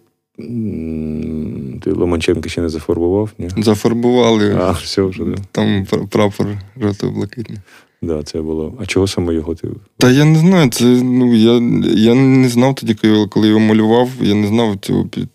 ти 1.82 1.92
Ломанченка 1.92 2.50
ще 2.50 2.62
не 2.62 2.70
зафарбував? 2.70 3.30
ні? 3.38 3.50
Зафарбували. 3.58 4.56
А, 4.60 4.72
все 4.72 5.02
вже, 5.02 5.24
да. 5.24 5.36
Там 5.52 5.86
прапор 6.10 6.48
жовто-блакитний. 6.82 7.60
Да, 8.02 8.24
це 8.24 8.42
було. 8.42 8.74
А 8.80 8.86
чого 8.86 9.08
саме 9.08 9.34
його 9.34 9.56
ти? 9.56 9.68
Та 9.98 10.12
я 10.12 10.26
не 10.26 10.40
знаю. 10.40 10.70
Це 10.70 10.86
ну 10.86 11.36
я 11.36 11.54
я 11.94 12.16
не 12.16 12.50
знав 12.50 12.76
тоді, 12.76 12.96
коли 13.30 13.48
його 13.48 13.60
малював, 13.60 14.10
я 14.22 14.36
не 14.36 14.48
знав 14.48 14.78
цього 14.82 15.06
під, 15.06 15.28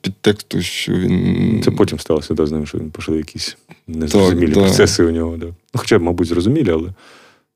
підтексту, 0.00 0.62
що 0.62 0.92
він. 0.92 1.60
Це 1.64 1.70
потім 1.70 1.98
сталося 1.98 2.34
да, 2.34 2.46
з 2.46 2.52
ним, 2.52 2.66
що 2.66 2.78
він 2.78 2.90
пішли 2.90 3.16
якісь 3.16 3.56
незрозумілі 3.86 4.52
так, 4.52 4.64
процеси 4.64 5.02
да. 5.02 5.08
у 5.08 5.12
нього. 5.12 5.36
Да. 5.36 5.46
Ну, 5.46 5.54
Хоча, 5.74 5.98
мабуть, 5.98 6.28
зрозумілі, 6.28 6.70
але. 6.70 6.88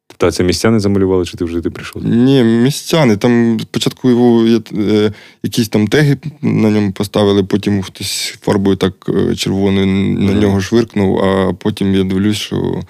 Тобто 0.08 0.30
це 0.30 0.44
містяни 0.44 0.80
замалювали, 0.80 1.24
чи 1.24 1.36
ти 1.36 1.44
вже 1.44 1.60
ти 1.60 1.70
прийшов? 1.70 2.04
Ні, 2.04 2.42
містяни. 2.42 3.16
Там 3.16 3.60
спочатку 3.60 4.10
його 4.10 4.46
е, 4.78 5.12
якісь 5.42 5.68
там 5.68 5.88
теги 5.88 6.16
на 6.42 6.70
ньому 6.70 6.92
поставили, 6.92 7.44
потім 7.44 7.82
хтось 7.82 8.38
фарбою 8.40 8.76
так 8.76 8.92
е, 9.08 9.36
червоною 9.36 9.86
на 10.20 10.32
нього 10.32 10.60
швиркнув, 10.60 11.18
а 11.18 11.52
потім 11.52 11.94
я 11.94 12.04
дивлюсь, 12.04 12.36
що 12.36 12.82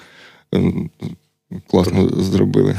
е, 0.55 0.73
Класно 1.71 2.09
зробили. 2.09 2.77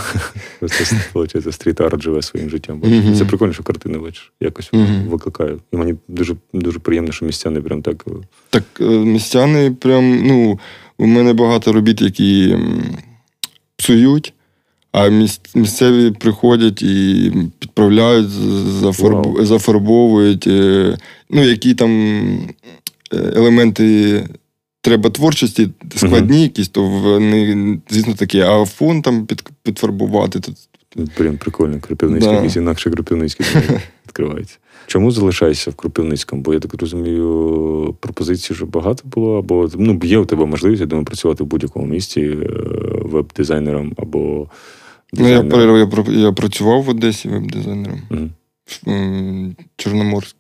Це 0.60 0.96
виходить, 1.14 1.54
стріт-арт 1.54 2.02
живе 2.02 2.22
своїм 2.22 2.50
життям. 2.50 2.82
Mm-hmm. 2.82 3.18
Це 3.18 3.26
прикольно, 3.26 3.54
що 3.54 3.64
картини 3.64 3.98
бачиш. 3.98 4.32
Якось 4.42 4.72
mm-hmm. 4.72 5.08
викликає. 5.08 5.58
І 5.72 5.78
мені 5.78 5.96
дуже 6.08 6.36
дуже 6.54 6.80
приємно, 6.80 7.12
що 7.12 7.26
містяни 7.26 7.62
прям 7.62 7.82
так. 7.82 8.06
Е, 8.08 8.12
так, 8.50 8.64
е, 8.82 8.84
містяни 8.84 9.72
прям, 9.72 10.28
ну, 10.28 10.60
у 10.98 11.06
мене 11.06 11.34
багато 11.34 11.74
робіт, 11.74 12.02
які 12.02 12.58
псують, 13.76 14.34
а 14.92 15.10
місцеві 15.56 16.12
приходять 16.12 16.82
і 16.82 17.34
підправляють, 17.60 18.30
зафарб... 18.30 19.26
wow. 19.26 19.46
зафарбовують, 19.46 20.48
е, 20.48 20.98
ну, 21.30 21.44
які 21.44 21.74
там 21.74 21.92
елементи 23.12 24.24
треба 24.88 25.10
творчості 25.10 25.70
складні, 25.96 26.38
uh-huh. 26.38 26.42
якісь, 26.42 26.70
то 26.70 26.84
вони, 26.84 27.80
звісно, 27.90 28.14
такі, 28.14 28.40
а 28.40 28.66
фон 28.66 29.02
там 29.02 29.26
під, 29.26 29.44
підфарбувати, 29.64 30.40
то 30.40 30.52
Блін, 31.20 31.38
прикольно, 31.38 31.80
Кропивницький, 31.80 32.32
Да. 32.32 32.36
якийсь 32.36 32.56
інакше 32.56 32.90
Кропивницький 32.90 33.46
відкривається. 34.06 34.58
Чому 34.88 35.12
залишаєшся 35.12 35.72
в 35.72 35.76
Кропивницькому? 35.76 36.42
Бо 36.42 36.54
я 36.54 36.60
так 36.60 36.82
розумію, 36.82 37.96
пропозицій 38.00 38.54
вже 38.54 38.66
багато 38.66 39.04
було, 39.08 39.38
або 39.38 39.70
ну, 39.78 40.00
є 40.04 40.18
у 40.18 40.26
тебе 40.26 40.46
можливість, 40.46 40.82
я 40.82 40.86
думаю, 40.86 41.06
працювати 41.06 41.44
в 41.44 41.48
будь-якому 41.48 41.86
місті 41.86 42.22
е, 42.22 42.48
веб-дизайнером 43.02 43.94
або 43.98 44.48
Ну, 45.14 45.28
я, 45.28 45.42
дизайнером. 45.42 46.06
я, 46.08 46.20
я 46.20 46.32
працював 46.32 46.84
в 46.84 46.90
Одесі 46.90 47.30
веб-дизайнером. 47.30 48.02
В, 48.66 49.54
Чорноморськ. 49.76 50.36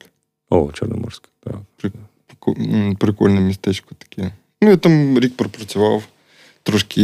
О, 0.50 0.70
Чорноморськ. 0.74 1.30
Так. 1.44 1.92
Прикольне 3.00 3.42
містечко 3.42 3.96
таке. 3.98 4.32
Ну, 4.62 4.70
я 4.70 4.77
там 4.77 5.20
рік 5.20 5.38
пропрацював. 5.38 6.04
Трошки 6.63 7.01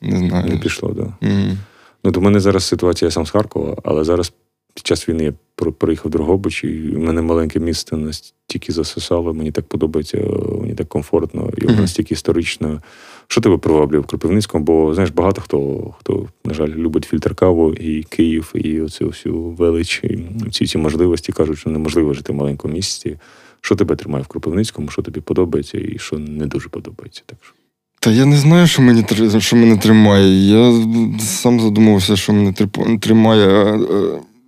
не 0.00 0.28
знаю. 0.28 0.50
Не 0.50 0.58
пішло, 0.58 0.88
так. 0.88 0.96
Да. 0.98 1.28
Мгм. 1.28 1.58
Ну, 2.04 2.10
до 2.10 2.20
мене 2.20 2.40
зараз 2.40 2.64
ситуація 2.64 3.06
я 3.06 3.10
сам 3.10 3.26
з 3.26 3.30
Харкова, 3.30 3.76
але 3.84 4.04
зараз 4.04 4.32
під 4.74 4.86
час 4.86 5.08
війни 5.08 5.24
я 5.24 5.32
приїхав 5.78 6.06
в 6.06 6.10
Дрогобич, 6.10 6.64
і 6.64 6.90
в 6.96 6.98
мене 6.98 7.22
маленьке 7.22 7.60
місто 7.60 7.96
настільки 7.96 8.72
засосало, 8.72 9.34
мені 9.34 9.52
так 9.52 9.64
подобається, 9.64 10.18
мені 10.60 10.74
так 10.74 10.88
комфортно, 10.88 11.50
і 11.58 11.66
воно 11.66 11.80
настільки 11.80 12.14
історично. 12.14 12.82
Що 13.26 13.40
тебе 13.40 13.58
приваблює 13.58 14.00
в 14.00 14.06
Кропивницькому? 14.06 14.64
Бо 14.64 14.94
знаєш, 14.94 15.10
багато 15.10 15.40
хто, 15.40 15.90
хто, 15.98 16.28
на 16.44 16.54
жаль, 16.54 16.68
любить 16.68 17.04
фільтр 17.04 17.34
каву 17.34 17.74
і 17.74 18.02
Київ, 18.02 18.52
і 18.54 18.80
оцю 18.80 19.06
всю 19.06 19.40
велич, 19.40 20.00
і 20.04 20.18
всі 20.46 20.66
ці 20.66 20.78
можливості 20.78 21.32
кажуть, 21.32 21.58
що 21.58 21.70
неможливо 21.70 22.14
жити 22.14 22.32
в 22.32 22.36
маленькому 22.36 22.74
місті. 22.74 23.18
Що 23.64 23.74
тебе 23.76 23.96
тримає 23.96 24.24
в 24.24 24.26
Кропивницькому, 24.26 24.88
що 24.88 25.02
тобі 25.02 25.20
подобається 25.20 25.78
і 25.78 25.98
що 25.98 26.18
не 26.18 26.46
дуже 26.46 26.68
подобається? 26.68 27.22
Так 27.26 27.38
що. 27.42 27.52
Та 28.00 28.10
я 28.10 28.26
не 28.26 28.36
знаю, 28.36 28.66
що, 28.66 28.82
мені, 28.82 29.04
що 29.38 29.56
мене 29.56 29.76
тримає. 29.76 30.48
Я 30.48 30.72
сам 31.20 31.60
задумався, 31.60 32.16
що 32.16 32.32
мене 32.32 32.52
тримає. 33.00 33.78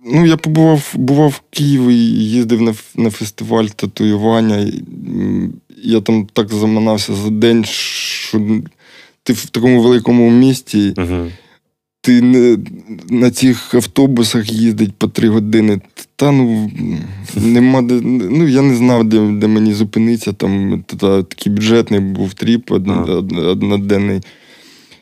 Ну, 0.05 0.25
я 0.25 0.37
побував 0.37 0.93
бував 0.95 1.29
в 1.29 1.41
Києві, 1.49 1.95
їздив 1.95 2.61
на, 2.61 2.73
на 2.95 3.09
фестиваль 3.09 3.65
татуювання. 3.65 4.71
Я 5.83 6.01
там 6.01 6.27
так 6.33 6.53
заманався 6.53 7.13
за 7.15 7.29
день, 7.29 7.65
що 7.65 8.61
ти 9.23 9.33
в 9.33 9.45
такому 9.45 9.81
великому 9.81 10.29
місті, 10.29 10.93
Угу. 10.97 11.31
ти 12.01 12.21
не, 12.21 12.57
на 13.09 13.31
цих 13.31 13.73
автобусах 13.73 14.51
їздить 14.51 14.93
по 14.97 15.07
три 15.07 15.29
години. 15.29 15.81
Та 16.15 16.31
ну 16.31 16.71
нема 17.35 17.81
де. 17.81 17.93
Ну 18.03 18.47
я 18.47 18.61
не 18.61 18.75
знав, 18.75 19.03
де, 19.03 19.19
де 19.31 19.47
мені 19.47 19.73
зупинитися. 19.73 20.33
Там 20.33 20.83
та, 20.87 21.23
такий 21.23 21.53
бюджетний 21.53 21.99
був 21.99 22.33
trip 22.33 22.71
од, 22.71 22.87
од- 22.87 23.37
одноденний. 23.37 24.21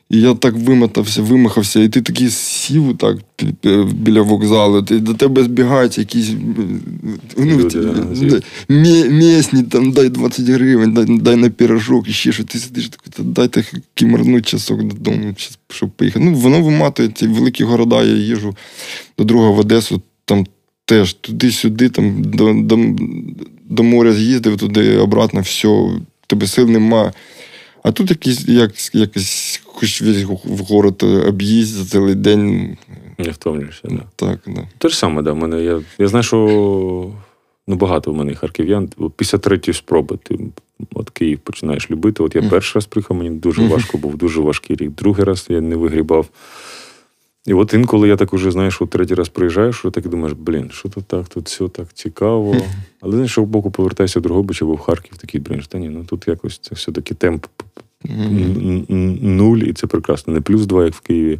І 0.09 0.21
я 0.21 0.33
так 0.33 0.53
вимотався, 0.53 1.21
вимахався, 1.21 1.79
і 1.79 1.89
ти 1.89 2.01
такий 2.01 2.29
сів 2.29 2.97
так 2.97 3.17
біля 3.93 4.21
вокзалу, 4.21 4.83
ти 4.83 4.99
до 4.99 5.13
тебе 5.13 5.43
збігаються 5.43 6.01
якісь 6.01 6.31
ну, 7.37 7.45
Люди, 7.45 7.83
звідки? 8.13 8.41
мєсні, 9.09 9.63
там 9.63 9.91
дай 9.91 10.09
20 10.09 10.45
гривень, 10.49 10.93
дай, 10.93 11.05
дай 11.05 11.35
на 11.35 11.49
пірожок 11.49 12.09
і 12.09 12.11
ще 12.11 12.31
що. 12.31 12.43
Ти 12.43 12.59
сидиш 12.59 12.89
такий, 12.89 13.13
«Та 13.17 13.23
дайте 13.23 13.63
кімарнуть 13.93 14.47
часок 14.47 14.83
додому, 14.83 15.35
щоб 15.69 15.89
поїхати. 15.89 16.25
Ну, 16.25 16.33
воно 16.33 16.61
виматує 16.61 17.09
ці 17.09 17.27
великі 17.27 17.63
города, 17.63 18.03
я 18.03 18.15
їжу 18.15 18.55
до 19.17 19.23
друга 19.23 19.49
в 19.49 19.59
Одесу, 19.59 20.01
там 20.25 20.45
теж 20.85 21.13
туди-сюди, 21.13 21.89
там 21.89 22.23
до, 22.23 22.53
до, 22.53 22.79
до 23.69 23.83
моря 23.83 24.13
з'їздив, 24.13 24.57
туди 24.57 24.97
обратно, 24.97 25.41
все, 25.41 25.89
тебе 26.27 26.47
сил 26.47 26.69
нема. 26.69 27.13
А 27.83 27.91
тут 27.91 28.09
якийсь, 28.09 28.47
як, 28.47 28.95
якось 28.95 29.61
хоч 29.65 30.01
весь 30.01 30.23
в 30.23 30.59
город 30.69 31.03
об'їзд 31.03 31.73
за 31.73 31.85
цілий 31.85 32.15
день. 32.15 32.77
Не 33.17 33.31
втомлюєшся. 33.31 33.87
Да. 33.87 34.03
Так, 34.15 34.39
да. 34.47 34.67
Те 34.77 34.89
ж 34.89 34.97
саме, 34.97 35.21
да. 35.21 35.33
Мене, 35.33 35.63
я, 35.63 35.81
я 35.97 36.07
знаю, 36.07 36.23
що 36.23 37.11
ну, 37.67 37.75
багато 37.75 38.11
в 38.11 38.15
мене 38.15 38.35
харків'ян. 38.35 38.89
Після 39.15 39.37
третьої 39.37 39.75
спроби 39.75 40.17
ти 40.23 40.39
от 40.93 41.09
Київ 41.09 41.39
починаєш 41.39 41.91
любити. 41.91 42.23
От 42.23 42.35
я 42.35 42.41
перший 42.41 42.79
раз 42.79 42.85
приїхав, 42.85 43.17
мені 43.17 43.29
дуже 43.29 43.67
важко 43.67 43.97
був, 43.97 44.17
дуже 44.17 44.41
важкий 44.41 44.75
рік. 44.75 44.91
Другий 44.91 45.25
раз 45.25 45.45
я 45.49 45.61
не 45.61 45.75
вигрібав. 45.75 46.29
І 47.45 47.53
от 47.53 47.73
інколи 47.73 48.07
я 48.07 48.15
так 48.15 48.33
уже, 48.33 48.51
знаєш, 48.51 48.81
от 48.81 48.89
третій 48.89 49.13
раз 49.13 49.29
приїжджаєш, 49.29 49.75
що 49.75 49.91
так 49.91 50.07
думаєш, 50.07 50.37
блін, 50.39 50.69
що 50.73 50.89
тут 50.89 51.05
так, 51.05 51.27
тут 51.27 51.45
все 51.45 51.67
так 51.67 51.93
цікаво. 51.93 52.55
Але 53.01 53.27
що 53.27 53.43
в 53.43 53.47
боку 53.47 53.71
повертайся 53.71 54.19
в 54.19 54.21
Дрогобич 54.21 54.61
або 54.61 54.73
в 54.73 54.79
Харків, 54.79 55.17
такий, 55.17 55.41
блін, 55.41 55.61
та 55.69 55.77
ні, 55.77 55.89
ну 55.89 56.03
тут 56.03 56.27
якось 56.27 56.57
це 56.57 56.75
все-таки 56.75 57.13
темп 57.15 57.45
нуль, 59.21 59.57
і 59.57 59.73
це 59.73 59.87
прекрасно. 59.87 60.33
Не 60.33 60.41
плюс 60.41 60.65
два, 60.65 60.85
як 60.85 60.93
в 60.93 60.99
Києві, 60.99 61.39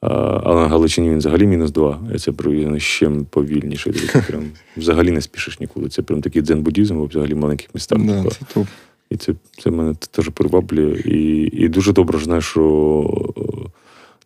а, 0.00 0.08
а 0.44 0.54
на 0.54 0.68
Галичині 0.68 1.10
він 1.10 1.18
взагалі 1.18 1.46
мінус 1.46 1.70
два. 1.70 2.00
І 2.14 2.18
це 2.18 2.32
про- 2.32 2.78
ще 2.78 3.10
повільніше. 3.30 3.92
Прям 4.28 4.44
взагалі 4.76 5.10
не 5.10 5.20
спішиш 5.20 5.60
нікуди. 5.60 5.88
Це 5.88 6.02
прям 6.02 6.22
такий 6.22 6.42
дзен-буддізм, 6.42 7.08
взагалі 7.08 7.34
в 7.34 7.38
маленьких 7.38 7.68
містах. 7.74 7.98
Да, 7.98 8.24
це 8.30 8.38
топ. 8.54 8.66
І 9.10 9.16
це, 9.16 9.34
це 9.58 9.70
мене 9.70 9.94
теж 10.10 10.28
приваблює. 10.28 11.00
І, 11.04 11.50
і 11.52 11.68
дуже 11.68 11.92
добре 11.92 12.18
знаєш, 12.18 12.44
що 12.44 13.32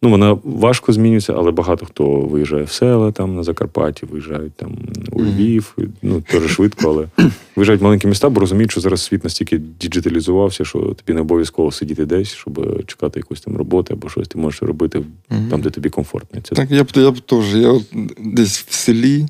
ну, 0.03 0.11
вона 0.11 0.39
важко 0.45 0.93
змінюється, 0.93 1.35
але 1.37 1.51
багато 1.51 1.87
хто 1.87 2.21
виїжджає 2.21 2.65
в 2.65 2.71
села 2.71 3.13
там 3.13 3.37
на 3.37 3.43
Закарпатті, 3.43 4.07
виїжджають 4.07 4.53
там 4.53 4.77
у 5.13 5.23
Львів, 5.23 5.77
ну 6.03 6.21
теж 6.21 6.51
швидко, 6.51 6.91
але 6.91 7.29
виїжджають 7.57 7.81
в 7.81 7.85
маленькі 7.85 8.09
міста, 8.09 8.29
бо 8.29 8.41
розуміють, 8.41 8.71
що 8.71 8.81
зараз 8.81 9.03
світ 9.03 9.25
настільки 9.25 9.59
діджиталізувався, 9.59 10.65
що 10.65 10.79
тобі 10.79 11.13
не 11.13 11.21
обов'язково 11.21 11.73
сидіти 11.73 12.07
десь, 12.07 12.35
щоб 12.35 12.85
чекати 12.87 13.21
якусь 13.21 13.41
там 13.41 13.57
роботи 13.57 13.95
або 13.95 14.09
щось 14.09 14.29
ти 14.29 14.39
можеш 14.39 14.63
робити 14.63 15.03
там, 15.51 15.61
де 15.61 15.71
тобі 15.71 15.89
комфортно. 15.91 16.41
Це 16.41 16.55
Так, 16.55 16.71
я 16.71 16.85
б, 16.85 16.89
я 16.95 17.11
б 17.11 17.21
теж. 17.21 17.55
Я 17.55 17.69
от 17.69 17.85
десь 18.19 18.59
в 18.59 18.73
селі, 18.73 19.27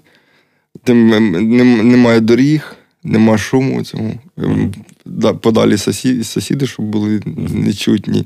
де 0.86 0.94
немає 0.94 2.20
доріг, 2.20 2.76
нема 3.04 3.38
шуму 3.38 3.84
цьому. 3.84 4.14
Да, 5.04 5.34
подалі 5.34 5.76
сусіди, 5.76 6.24
сусіди, 6.24 6.66
щоб 6.66 6.86
були 6.86 7.22
нечутні. 7.54 8.24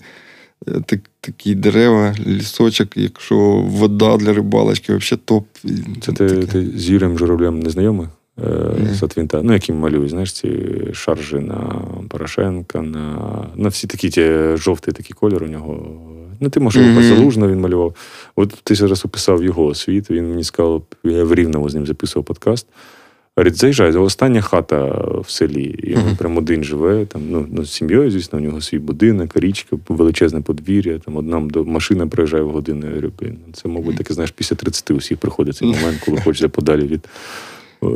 Е, 0.68 0.80
Так, 0.86 1.00
такі 1.26 1.54
дерева, 1.54 2.14
лісочок, 2.26 2.96
якщо 2.96 3.36
вода 3.66 4.16
для 4.16 4.32
рибалочки, 4.32 4.94
взагалі 4.96 5.22
топ. 5.24 5.46
Це 6.00 6.12
ти, 6.12 6.28
ти 6.28 6.66
з 6.76 6.90
Юрієм 6.90 7.18
Журавлем 7.18 7.60
не 7.60 7.70
знайомий? 7.70 8.06
Е, 8.38 8.70
Ні. 8.78 8.94
з 8.94 9.02
Атвінта, 9.02 9.42
ну, 9.42 9.52
яким 9.52 9.78
малюють, 9.78 10.10
знаєш, 10.10 10.32
ці 10.32 10.50
шаржі 10.92 11.36
на 11.36 11.82
Порошенка, 12.08 12.82
на, 12.82 13.16
на 13.56 13.68
всі 13.68 13.86
такі 13.86 14.10
ті 14.10 14.32
жовтий 14.56 14.94
такий 14.94 15.12
кольор 15.20 15.42
у 15.42 15.46
нього. 15.46 15.86
Ну, 16.40 16.48
ти 16.50 16.60
може, 16.60 16.80
Мгм. 16.80 16.98
mm 16.98 17.02
залужно 17.02 17.48
він 17.48 17.60
малював. 17.60 17.94
От 18.36 18.54
ти 18.64 18.74
зараз 18.74 19.04
описав 19.04 19.44
його 19.44 19.74
світ, 19.74 20.10
він 20.10 20.28
мені 20.28 20.44
сказав, 20.44 20.82
я 21.04 21.24
в 21.24 21.34
Рівному 21.34 21.68
з 21.68 21.74
ним 21.74 21.86
записував 21.86 22.24
подкаст. 22.24 22.66
Говорить, 23.36 23.56
заїжджай, 23.56 23.92
це 23.92 23.98
остання 23.98 24.40
хата 24.40 24.84
в 25.20 25.30
селі. 25.30 25.64
І 25.64 25.86
він 25.90 25.98
Мгм. 25.98 26.16
прям 26.16 26.36
один 26.36 26.64
живе, 26.64 27.06
там, 27.06 27.22
ну, 27.30 27.46
ну, 27.50 27.64
з 27.64 27.70
сім'єю, 27.72 28.10
звісно, 28.10 28.38
у 28.38 28.42
нього 28.42 28.60
свій 28.60 28.78
будинок, 28.78 29.30
річка, 29.36 29.76
величезне 29.88 30.40
подвір'я, 30.40 30.98
там 30.98 31.16
одна 31.16 31.48
машина 31.66 32.06
приїжджає 32.06 32.42
в 32.42 32.50
годину. 32.50 32.80
Я 32.86 32.88
говорю, 32.88 33.12
Це, 33.52 33.68
мабуть, 33.68 33.96
таке, 33.96 34.14
знаєш, 34.14 34.30
після 34.30 34.56
30 34.56 34.90
усіх 34.90 35.18
приходить 35.18 35.56
цей 35.56 35.68
момент, 35.68 36.00
коли 36.04 36.20
хочеться 36.20 36.48
подалі 36.48 36.82
від 36.86 37.08
е, 37.82 37.86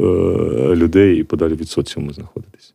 людей 0.76 1.16
і 1.16 1.24
подалі 1.24 1.54
від 1.54 1.68
соціуму 1.70 2.12
знаходитись. 2.12 2.74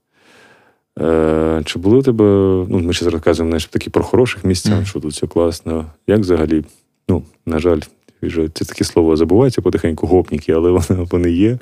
Е, 1.01 1.61
чи 1.65 1.79
були 1.79 1.97
у 1.97 2.01
тебе, 2.01 2.25
ну, 2.69 2.79
ми 2.79 2.93
ще 2.93 3.09
розказуємо 3.09 3.49
знаєш, 3.49 3.65
такі 3.65 3.89
про 3.89 4.03
хороших 4.03 4.45
місцях, 4.45 4.75
Мгм. 4.75 4.85
що 4.85 4.99
тут 4.99 5.11
все 5.11 5.27
класно. 5.27 5.85
Як 6.07 6.19
взагалі, 6.19 6.63
ну, 7.09 7.23
на 7.45 7.59
жаль, 7.59 7.79
вже 8.27 8.47
це 8.53 8.65
таке 8.65 8.83
слово 8.83 9.15
забувається 9.15 9.61
потихеньку, 9.61 10.07
гопніки, 10.07 10.51
але 10.51 10.71
вони, 10.89 11.07
вони 11.11 11.31
є. 11.31 11.57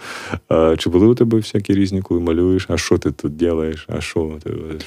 А, 0.49 0.75
чи 0.77 0.89
були 0.89 1.07
у 1.07 1.15
тебе 1.15 1.37
всякі 1.37 1.73
різні, 1.73 2.01
коли 2.01 2.19
малюєш? 2.19 2.65
А 2.69 2.77
що 2.77 2.97
ти 2.97 3.11
тут 3.11 3.41
робиш? 3.41 3.87
А 3.97 4.01
що, 4.01 4.31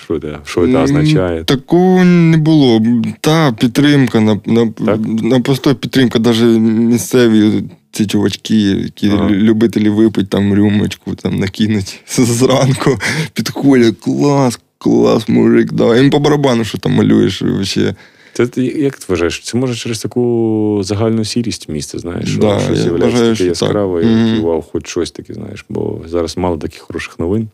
що, 0.07 0.21
це, 0.21 0.39
що 0.45 0.69
це 0.69 0.79
означає? 0.79 1.45
Такого 1.45 2.05
не 2.05 2.37
було. 2.37 2.83
Та 3.21 3.53
підтримка, 3.53 4.21
на, 4.21 4.41
на, 4.47 4.67
Так? 4.67 5.01
на 5.23 5.41
постой 5.41 5.75
підтримка, 5.75 6.19
навіть 6.19 6.61
місцеві 6.61 7.63
ці 7.93 8.07
чувачки, 8.07 8.57
які 8.61 9.09
Ага. 9.09 9.31
любителі 9.31 9.89
випити 9.89 10.27
там 10.27 10.55
рюмочку, 10.55 11.15
там 11.15 11.39
накинуть 11.39 12.01
зранку, 12.09 12.99
підходять, 13.33 13.95
клас, 14.01 14.61
клас, 14.79 15.29
мужик, 15.29 15.73
да. 15.73 15.97
Їм 15.97 16.11
по 16.11 16.19
барабану, 16.19 16.65
що 16.65 16.79
там 16.79 16.93
малюєш 16.93 17.43
вообще. 17.43 17.95
Це 18.35 18.47
ти 18.47 18.65
як 18.65 18.97
ти 18.99 19.05
вважаєш? 19.09 19.41
Це 19.41 19.59
може 19.59 19.75
через 19.75 20.03
таку 20.03 20.81
загальну 20.83 21.25
сірість 21.25 21.69
міста, 21.69 21.99
знаєш, 21.99 22.31
що 22.31 22.41
Да, 22.41 22.61
щось 22.61 22.79
я 22.79 22.83
з'являється 22.83 23.31
таке 23.31 23.45
яскраве, 23.45 24.01
і 24.01 24.05
такий, 24.05 24.41
вау, 24.41 24.63
хоч 24.63 24.89
щось 24.89 25.11
таке, 25.11 25.35
знаєш, 25.35 25.65
бо 25.69 26.01
зараз 26.07 26.37
мало 26.37 26.57
таких 26.59 26.81
хороших 26.81 27.19
новин. 27.19 27.49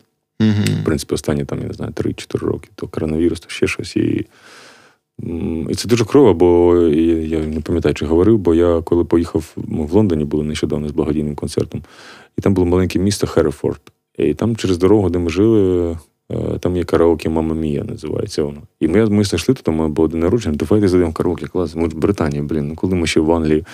В 0.81 0.85
принципі, 0.85 1.14
останні 1.14 1.45
там, 1.45 1.61
я 1.61 1.66
не 1.66 1.75
знаю, 1.75 1.93
3-4 1.93 2.38
роки, 2.38 2.69
то 2.75 2.88
коронавірус, 2.88 3.40
то 3.40 3.49
ще 3.49 3.66
щось. 3.66 3.97
І, 3.97 4.27
і 5.69 5.75
це 5.75 5.88
дуже 5.88 6.05
круто, 6.05 6.35
бо 6.35 6.77
я, 6.77 7.38
я 7.38 7.38
не 7.38 7.61
пам'ятаю, 7.61 7.95
чи 7.95 8.07
говорив, 8.07 8.38
бо 8.38 8.55
я 8.55 8.81
коли 8.81 9.05
поїхав, 9.05 9.45
ми 9.57 9.87
в 9.87 9.93
Лондоні 9.93 10.25
були 10.25 10.45
нещодавно 10.45 10.88
з 10.88 10.93
благодійним 10.93 11.35
концертом, 11.35 11.83
і 12.38 12.43
там 12.43 12.55
було 12.55 12.66
маленьке 12.66 12.99
місто 12.99 13.27
Херефорд. 13.27 13.81
І 14.19 14.35
там 14.35 14.57
через 14.57 14.79
дорогу, 14.79 15.11
де 15.11 15.19
ми 15.19 15.31
жили, 15.31 15.97
там 16.61 16.77
є 16.77 16.85
караоке 16.85 17.29
Мама 17.29 17.55
Мія, 17.55 17.85
називається 17.85 18.43
воно. 18.43 18.62
І 18.81 18.88
ми 18.88 19.07
ми 19.07 19.25
знайшли 19.25 19.55
тут, 19.55 19.69
ми 19.69 19.88
було 19.88 20.09
день 20.09 20.21
народження, 20.21 20.57
давайте 20.57 20.88
зайдемо 20.88 21.11
в 21.11 21.14
караоке, 21.14 21.47
клас. 21.47 21.75
Ми 21.75 21.88
в 21.88 21.95
Британії, 21.95 22.43
блін, 22.43 22.69
ну 22.69 22.75
коли 22.75 22.95
ми 22.95 23.07
ще 23.07 23.21
в 23.21 23.33
Англії. 23.33 23.64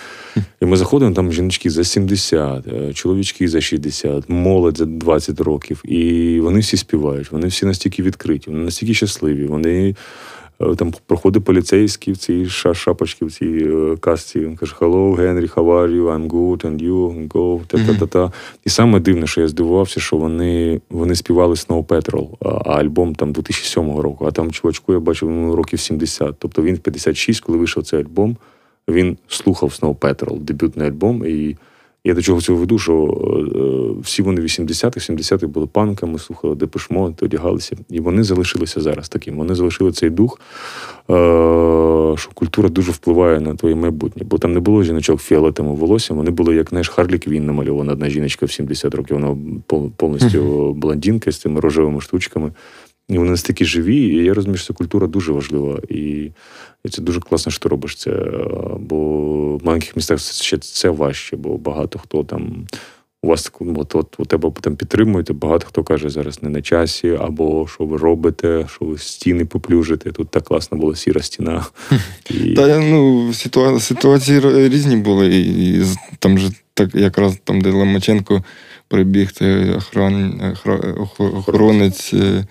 І 0.61 0.65
ми 0.65 0.77
заходимо, 0.77 1.15
там 1.15 1.31
жіночки 1.31 1.69
за 1.69 1.83
70, 1.83 2.67
е, 2.67 2.93
чоловічки 2.93 3.47
за 3.47 3.61
60, 3.61 4.29
молодь 4.29 4.77
за 4.77 4.85
20 4.85 5.41
років. 5.41 5.81
І 5.85 6.39
вони 6.39 6.59
всі 6.59 6.77
співають, 6.77 7.31
вони 7.31 7.47
всі 7.47 7.65
настільки 7.65 8.03
відкриті, 8.03 8.43
вони 8.47 8.59
настільки 8.59 8.93
щасливі. 8.93 9.45
Вони 9.45 9.95
Е, 10.46 10.46
там 10.77 10.93
проходить 11.05 11.43
поліцейський 11.43 12.13
в 12.13 12.17
цій 12.17 12.45
шапочці, 12.49 13.25
в 13.25 13.31
цій 13.31 13.69
е, 13.69 13.97
касті. 13.97 14.39
Він 14.39 14.55
каже: 14.55 14.75
Hello, 14.79 15.15
Henry, 15.15 15.53
how 15.53 15.63
are 15.63 15.95
you? 15.95 16.03
I'm 16.03 16.27
good, 16.27 16.65
and 16.65 16.83
you 16.83 17.27
go. 17.27 17.65
Та-та-та-та. 17.67 18.31
І 18.65 18.69
саме 18.69 18.99
дивне, 18.99 19.27
що 19.27 19.41
я 19.41 19.47
здивувався, 19.47 19.99
що 19.99 20.17
вони 20.17 20.81
вони 20.89 21.15
співали 21.15 21.53
Snow 21.53 21.85
Petrol, 21.85 22.27
а 22.39 22.79
альбом 22.79 23.15
там 23.15 23.31
2007 23.31 23.97
року. 23.97 24.25
А 24.25 24.31
там 24.31 24.51
чувачку 24.51 24.93
я 24.93 24.99
бачив 24.99 25.29
ну, 25.29 25.55
років 25.55 25.79
70. 25.79 26.35
Тобто 26.39 26.61
він 26.61 26.75
в 26.75 26.79
56, 26.79 27.41
коли 27.41 27.57
вийшов 27.57 27.83
цей 27.83 27.99
альбом, 27.99 28.37
він 28.89 29.17
слухав 29.27 29.69
Snow 29.69 29.95
Petrol, 29.95 30.39
дебютний 30.39 30.87
альбом. 30.87 31.25
і 31.25 31.57
я 32.07 32.13
до 32.13 32.21
чого 32.21 32.41
цього 32.41 32.59
веду, 32.59 32.79
що 32.79 32.93
е, 33.55 34.01
всі 34.01 34.21
вони 34.21 34.41
80-х, 34.41 35.11
70-х 35.11 35.47
були 35.47 35.67
панками, 35.67 36.19
слухали 36.19 36.55
Депешмо, 36.55 37.13
одягалися. 37.21 37.75
І 37.89 37.99
вони 37.99 38.23
залишилися 38.23 38.81
зараз 38.81 39.09
таким. 39.09 39.37
Вони 39.37 39.55
залишили 39.55 39.91
цей 39.91 40.09
дух, 40.09 40.39
е, 41.09 41.13
що 42.17 42.31
культура 42.33 42.69
дуже 42.69 42.91
впливає 42.91 43.39
на 43.39 43.55
твоє 43.55 43.75
майбутнє. 43.75 44.23
Бо 44.25 44.37
там 44.37 44.53
не 44.53 44.59
було 44.59 44.83
жіночок 44.83 45.21
фіолетовим 45.21 45.75
волоссям, 45.75 46.17
вони 46.17 46.31
були, 46.31 46.55
як 46.55 46.69
знаєш, 46.69 46.89
Харлі 46.89 47.19
Квін 47.19 47.45
намальована 47.45 47.93
одна 47.93 48.09
жіночка 48.09 48.45
в 48.45 48.51
70 48.51 48.95
років. 48.95 49.19
Вона 49.19 49.37
повністю 49.95 50.73
блондинка 50.73 51.31
з 51.31 51.37
цими 51.37 51.59
рожевими 51.59 52.01
штучками. 52.01 52.51
І 53.09 53.17
вони 53.17 53.31
настільки 53.31 53.65
живі, 53.65 53.97
і 53.97 54.23
я 54.23 54.33
розумію, 54.33 54.57
що 54.57 54.73
культура 54.73 55.07
дуже 55.07 55.31
важлива. 55.31 55.79
І 55.89 56.31
це 56.89 57.01
дуже 57.01 57.19
класно, 57.19 57.51
що 57.51 57.59
ти 57.59 57.69
робиш 57.69 57.95
це. 57.95 58.11
Бо 58.79 58.97
в 59.57 59.65
маленьких 59.65 59.95
містах 59.95 60.19
ще 60.19 60.57
це 60.57 60.89
важче, 60.89 61.35
бо 61.35 61.57
багато 61.57 61.99
хто 61.99 62.23
там. 62.23 62.67
У 63.23 63.27
вас 63.27 63.51
от, 63.59 63.95
от, 63.95 64.15
у 64.17 64.25
тебе 64.25 64.51
там 64.61 64.75
підтримуєте, 64.75 65.33
багато 65.33 65.67
хто 65.67 65.83
каже 65.83 66.09
зараз 66.09 66.43
не 66.43 66.49
на 66.49 66.61
часі, 66.61 67.17
або 67.21 67.67
що 67.67 67.85
ви 67.85 67.97
робите, 67.97 68.67
що 68.71 68.85
ви 68.85 68.97
стіни 68.97 69.45
поплюжите. 69.45 70.11
Тут 70.11 70.29
так 70.29 70.43
класно 70.43 70.77
була 70.77 70.95
сіра 70.95 71.21
стіна. 71.21 71.65
І... 72.29 72.53
Та 72.53 72.79
ну 72.79 73.33
ситуації, 73.33 73.79
ситуації 73.79 74.39
різні 74.69 74.95
були. 74.95 75.35
І, 75.35 75.83
там 76.19 76.37
же 76.37 76.51
так 76.73 76.95
якраз 76.95 77.37
там, 77.43 77.61
де 77.61 77.71
Ломаченко 77.71 78.43
прибіг, 78.87 79.31
охран, 79.77 80.41
охоронець 81.17 82.13
е, 82.13 82.45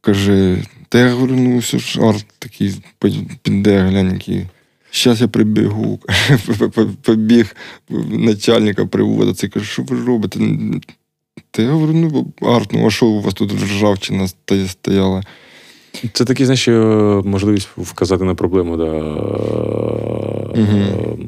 каже. 0.00 0.64
Та 0.88 0.98
я 0.98 1.14
говорю, 1.14 1.36
ну 1.36 1.58
все 1.58 1.78
ж 1.78 2.00
арт 2.00 2.26
такий 2.38 2.74
піде, 3.42 3.78
глянь, 3.78 4.12
який. 4.12 4.46
Зараз 4.92 5.20
я 5.20 5.28
прибігу, 5.28 6.00
побіг 7.02 7.56
начальника 8.10 8.86
приводиться, 8.86 9.48
каже, 9.48 9.66
що 9.66 9.82
ви 9.82 10.04
робите? 10.04 10.40
Та 11.50 11.62
я 11.62 11.70
говорю, 11.70 11.92
ну 11.92 12.32
арт, 12.50 12.72
ну 12.72 12.86
а 12.86 12.90
що 12.90 13.06
у 13.06 13.20
вас 13.20 13.34
тут 13.34 13.52
ржавчина 13.52 14.28
стояла? 14.68 15.22
Це 16.12 16.24
такий, 16.24 16.46
знаєш, 16.46 16.68
можливість 17.26 17.68
вказати 17.76 18.24
на 18.24 18.34
проблему 18.34 18.76
да, 18.76 18.90
угу. 20.60 21.18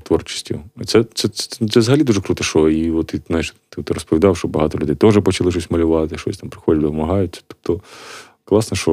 Ну, 0.00 0.06
творчістю. 0.06 0.60
Це 0.84 1.04
це, 1.14 1.28
це, 1.28 1.66
це 1.66 1.80
взагалі 1.80 2.02
дуже 2.02 2.20
круто, 2.20 2.44
що 2.44 2.70
і 2.70 2.90
от 2.90 3.06
ти 3.06 3.20
знаєш, 3.26 3.54
ти, 3.68 3.94
розповідав, 3.94 4.36
що 4.36 4.48
багато 4.48 4.78
людей 4.78 4.96
теж 4.96 5.22
почали 5.22 5.50
щось 5.50 5.70
малювати, 5.70 6.18
щось 6.18 6.38
там 6.38 6.50
приходять, 6.50 6.82
допомагають. 6.82 7.44
Тобто 7.46 7.80
Класно, 8.50 8.76
що 8.76 8.92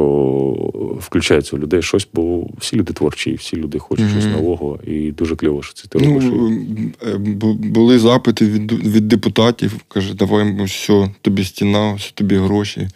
включається 1.00 1.56
у 1.56 1.60
людей 1.60 1.82
щось, 1.82 2.08
бо 2.14 2.48
всі 2.58 2.76
люди 2.76 2.94
творчі, 2.94 3.34
всі 3.34 3.56
люди 3.56 3.80
хочуть 3.80 4.06
mm-hmm. 4.06 4.12
щось 4.12 4.26
нового, 4.26 4.80
і 4.88 5.12
дуже 5.12 5.36
кльово, 5.36 5.64
що 5.64 5.74
це 5.74 5.88
ти 5.88 6.00
робиш. 6.00 6.24
Ну, 6.24 7.54
Були 7.54 8.00
запити 8.00 8.46
від 8.46 8.72
від 8.72 9.08
депутатів, 9.08 9.76
каже, 9.88 10.14
давай 10.14 10.64
все, 10.66 11.10
тобі 11.22 11.44
стіна, 11.44 11.94
все 11.94 12.12
тобі 12.14 12.36
гроші. 12.36 12.88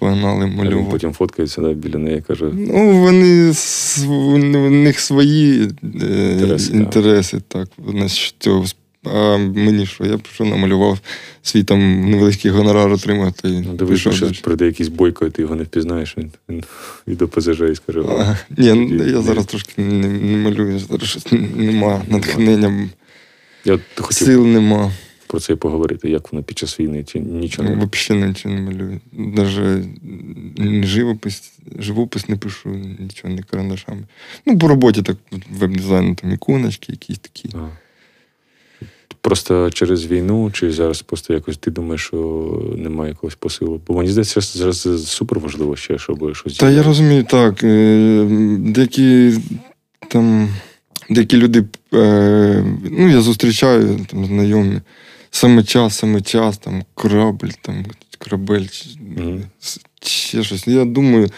Погнали 0.00 0.46
малювати. 0.46 0.76
Він 0.76 0.86
потім 0.86 1.12
фоткається 1.12 1.60
да, 1.60 1.72
біля 1.72 1.98
неї 1.98 2.20
каже. 2.20 2.50
Ну, 2.52 3.00
вони 3.02 3.54
у 4.58 4.70
них 4.70 5.00
свої 5.00 5.62
е, 6.02 6.32
інтереси, 6.32 6.72
інтереси 6.72 7.40
так. 7.48 7.68
Вони 7.78 8.08
цього 8.38 8.64
а 9.04 9.36
мені 9.36 9.86
що? 9.86 10.04
Я 10.04 10.18
що 10.32 10.44
намалював 10.44 10.98
свій 11.42 11.62
там 11.62 12.10
невеличкий 12.10 12.50
гонорар 12.50 12.92
отримати. 12.92 13.48
Ну, 13.48 13.72
Дивись, 13.74 14.00
що 14.00 14.30
прийде 14.42 14.66
якийсь 14.66 14.88
бойко, 14.88 15.26
і 15.26 15.30
ти 15.30 15.42
його 15.42 15.54
не 15.54 15.62
впізнаєш, 15.62 16.18
він, 16.18 16.30
він 16.48 16.64
від 17.08 17.22
ОПЗЖ 17.22 17.60
і 17.60 17.74
скаже. 17.74 18.02
А, 18.08 18.36
ні, 18.58 18.66
я 19.10 19.22
зараз 19.22 19.46
трошки 19.46 19.82
не, 19.82 20.08
не 20.08 20.36
малюю, 20.36 20.78
зараз 20.78 21.08
щось 21.08 21.26
нема 21.56 22.02
натхнення. 22.08 22.88
Я 23.64 23.78
хотів 23.96 24.26
сил 24.26 24.46
нема. 24.46 24.92
Про 25.30 25.40
це 25.40 25.52
і 25.52 25.56
поговорити, 25.56 26.10
як 26.10 26.32
воно 26.32 26.44
під 26.44 26.58
час 26.58 26.80
війни, 26.80 27.04
чи 27.04 27.20
нічого 27.20 27.68
не 27.68 27.88
Взагалі 27.92 28.28
нічого 28.28 28.54
не 28.54 28.60
малюю. 28.60 29.00
Навіть 29.12 30.84
живопис, 30.84 31.52
живопис 31.78 32.28
не 32.28 32.36
пишу, 32.36 32.68
нічого, 32.98 33.34
не 33.34 33.42
карандашами. 33.42 34.02
Ну, 34.46 34.58
по 34.58 34.68
роботі 34.68 35.02
так 35.02 35.16
веб-дизайну, 35.50 36.14
там 36.14 36.32
іконочки, 36.32 36.92
якісь 36.92 37.18
такі. 37.18 37.48
Ага. 37.54 37.70
Просто 39.20 39.70
через 39.70 40.06
війну, 40.06 40.50
чи 40.50 40.72
зараз 40.72 41.02
просто 41.02 41.34
якось 41.34 41.56
ти 41.56 41.70
думаєш, 41.70 42.00
що 42.00 42.72
немає 42.76 43.10
якогось 43.10 43.34
посилу? 43.34 43.80
Бо 43.86 43.94
мені 43.94 44.10
здається, 44.10 44.40
зараз 44.40 45.08
супер 45.08 45.38
важливо 45.38 45.76
ще, 45.76 45.98
щоб 45.98 46.36
щось. 46.36 46.56
Та 46.56 46.70
я 46.70 46.82
розумію, 46.82 47.24
так. 47.24 47.64
Е, 47.64 48.26
деякі 48.58 49.32
там, 50.08 50.48
деякі 51.10 51.36
люди, 51.36 51.64
е, 51.94 52.64
ну, 52.90 53.08
я 53.08 53.20
зустрічаю 53.20 54.06
там 54.10 54.26
знайомі. 54.26 54.80
Саме 55.30 55.62
час, 55.62 55.98
саме 55.98 56.20
час, 56.20 56.58
там 56.58 56.84
корабль, 56.94 57.52
там 57.62 57.84
корабель, 58.18 58.66
mm-hmm. 58.66 59.42
ще 60.02 60.42
щось. 60.42 60.68
Я 60.68 60.84
думаю, 60.84 61.30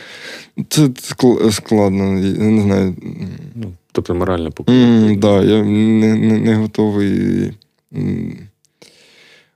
це 0.69 0.89
складно, 1.51 2.19
я 2.19 2.45
не 2.45 2.63
знаю. 2.63 2.97
Ну, 3.55 3.73
Тобто 3.93 4.15
морально. 4.15 4.51
Mm, 4.51 5.19
да, 5.19 5.43
я 5.43 5.63
не, 5.63 6.15
не, 6.17 6.39
не 6.39 6.55
готовий 6.55 7.53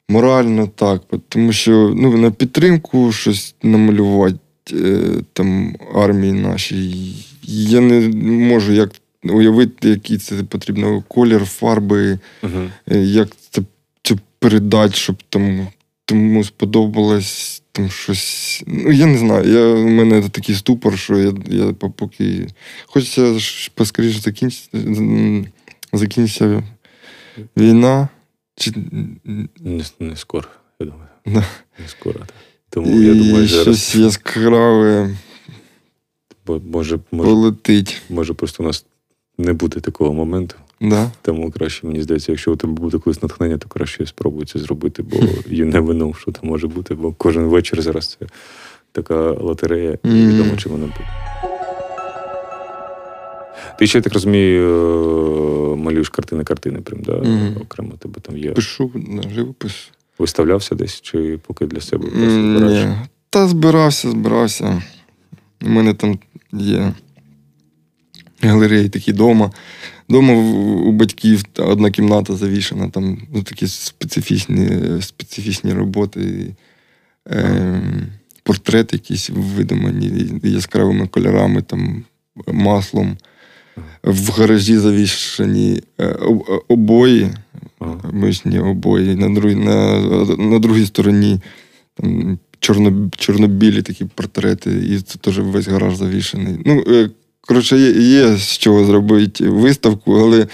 морально 0.09 0.67
так, 0.67 1.03
тому 1.29 1.53
що 1.53 1.95
ну, 1.97 2.17
на 2.17 2.31
підтримку 2.31 3.13
щось 3.13 3.55
намалювати 3.63 4.39
е, 4.73 5.01
там 5.33 5.77
армії 5.95 6.33
нашій. 6.33 7.15
Я 7.43 7.81
не 7.81 8.09
можу 8.25 8.73
як 8.73 8.91
уявити, 9.25 9.89
який 9.89 10.19
це 10.19 10.35
потрібно 10.35 11.03
колір, 11.09 11.45
фарби, 11.45 12.19
uh 12.43 12.69
як 12.89 13.29
передати, 14.47 14.95
щоб 14.95 15.23
там 15.29 15.69
тому 16.05 16.45
сподобалось 16.45 17.63
там 17.73 17.91
щось. 17.91 18.63
Ну, 18.67 18.93
я 18.93 19.07
не 19.07 19.19
знаю. 19.19 19.53
Я, 19.53 19.67
У 19.67 19.89
мене 19.89 20.29
такий 20.29 20.55
ступор, 20.55 20.99
що 20.99 21.19
я 21.19 21.33
я 21.47 21.73
поки. 21.73 22.47
Хочеться 22.87 23.39
поскоріше 23.75 24.21
закінчити 24.21 24.79
закінчиться 25.93 26.63
війна. 27.57 28.09
Чи... 28.57 28.73
Не, 29.61 29.85
не 30.01 30.17
скоро, 30.17 30.49
я 30.81 30.87
думаю. 30.87 31.09
Да. 31.27 31.45
Не 31.79 31.89
скоро. 31.89 32.19
Так. 32.19 32.35
Тому 32.71 33.01
І 33.01 33.07
я 33.07 33.15
думаю, 33.15 33.49
зараз... 33.49 33.63
щось 33.63 33.95
яскраве 33.95 35.17
Бо 36.47 36.61
може, 36.61 36.99
може, 37.11 37.31
полетить. 37.31 38.03
Може, 38.09 38.35
просто 38.35 38.63
у 38.63 38.67
нас 38.67 38.87
не 39.39 39.53
буде 39.53 39.81
такого 39.81 40.13
моменту. 40.13 40.57
Да. 40.81 41.11
Тому 41.23 41.51
краще, 41.51 41.87
мені 41.87 42.03
здається, 42.03 42.33
якщо 42.33 42.53
у 42.53 42.57
тебе 42.57 42.73
буде 42.73 42.99
колись 42.99 43.23
натхнення, 43.23 43.59
то 43.59 43.69
краще 43.69 44.07
спробуй 44.07 44.47
це 44.47 44.59
зробити, 44.59 45.03
бо 45.03 45.17
you 45.51 45.73
never 45.73 45.93
know, 45.93 46.19
що 46.19 46.33
там 46.33 46.51
може 46.51 46.67
бути, 46.67 46.95
бо 46.95 47.13
кожен 47.13 47.45
вечір 47.45 47.83
зараз 47.83 48.17
це 48.21 48.27
така 48.93 49.31
лотерея, 49.31 49.99
і 50.05 50.09
відомо, 50.09 50.57
чи 50.57 50.69
вона 50.69 50.85
буде. 50.85 51.09
Ти 53.79 53.87
ще 53.87 53.99
я 53.99 54.03
так 54.03 54.13
розумію, 54.13 54.63
е, 55.73 55.77
малюєш 55.77 56.09
картини 56.09 56.45
картини, 56.45 56.81
прям, 56.81 57.03
да? 57.03 57.13
Mm-hmm. 57.13 57.63
окремо 57.63 57.93
тебе 57.99 58.21
там 58.21 58.39
є. 58.39 58.51
Пишу 58.51 58.91
на 58.95 59.23
живопис. 59.23 59.91
Виставлявся 60.19 60.75
десь 60.75 61.01
чи 61.01 61.39
поки 61.47 61.67
для 61.67 61.81
себе 61.81 62.09
Ні. 62.15 62.87
Та 63.31 63.49
збирався, 63.49 64.11
збирався. 64.11 64.83
У 65.63 65.69
мене 65.69 65.95
там 65.95 66.19
є 66.53 66.93
галереї 68.43 68.89
такі 68.89 69.13
вдома. 69.13 69.51
Дома 70.09 70.35
у 70.35 70.93
батьків 70.93 71.45
одна 71.59 71.91
кімната 71.91 72.37
завішена, 72.37 72.89
там 72.89 73.19
ну, 73.35 73.43
такі 73.43 73.67
специфічні 73.67 74.69
специфічні 75.01 75.73
роботи, 75.73 76.53
е, 77.31 77.83
портрети 78.43 78.97
якісь 78.97 79.31
видумані 79.31 80.41
яскравими 80.43 81.07
кольорами, 81.07 81.63
там, 81.63 82.05
маслом. 82.47 83.17
В 84.03 84.31
гаражі 84.31 84.79
завішені 84.79 85.83
е, 86.01 86.17
обої, 86.69 87.31
мишні 88.13 88.59
обої, 88.59 89.17
на 89.17 89.35
друг, 89.35 89.53
на, 89.53 90.01
на 90.37 90.59
другій 90.59 90.87
стороні 90.87 91.41
там, 91.95 92.39
чорно, 92.61 93.11
чорнобілі 93.17 93.83
такі 93.83 94.05
портрети, 94.05 94.71
і 94.91 95.01
це 95.01 95.19
теж 95.19 95.39
весь 95.39 95.69
гараж 95.69 95.97
завішений. 95.97 96.59
Ну, 96.67 96.85
е, 96.89 97.11
коротше, 97.47 97.79
є, 97.79 97.91
є 97.91 98.37
з 98.37 98.59
чого 98.59 98.85
зробити 98.85 99.49
виставку, 99.49 100.15
але 100.15 100.47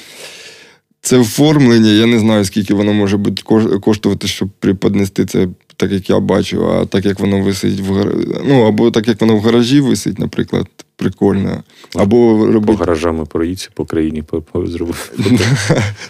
це 1.01 1.19
оформлення, 1.19 1.91
я 1.91 2.07
не 2.07 2.19
знаю, 2.19 2.45
скільки 2.45 2.75
воно 2.75 2.93
може 2.93 3.17
бути 3.17 3.43
коштувати, 3.81 4.29
щоб 4.29 4.49
приподнести 4.49 5.27
це 5.27 5.49
так, 5.77 5.93
як 5.93 6.11
я 6.11 6.21
бачу, 6.21 6.71
а 6.71 6.87
так 6.87 7.05
як 7.05 7.21
воно 7.21 7.41
висить 7.41 7.81
в 7.81 7.93
гаражі. 7.93 8.29
Ну, 8.45 8.63
або 8.63 8.91
так, 8.91 9.09
як 9.09 9.21
воно 9.21 9.37
в 9.37 9.41
гаражі 9.41 9.81
висить, 9.81 10.19
наприклад, 10.19 10.67
прикольно. 11.03 11.63
Або 11.95 12.47
робити... 12.47 12.67
По 12.67 12.79
гаражами 12.79 13.25
проїдься 13.25 13.69
по 13.75 13.85
країні 13.85 14.25
зробити. 14.55 14.99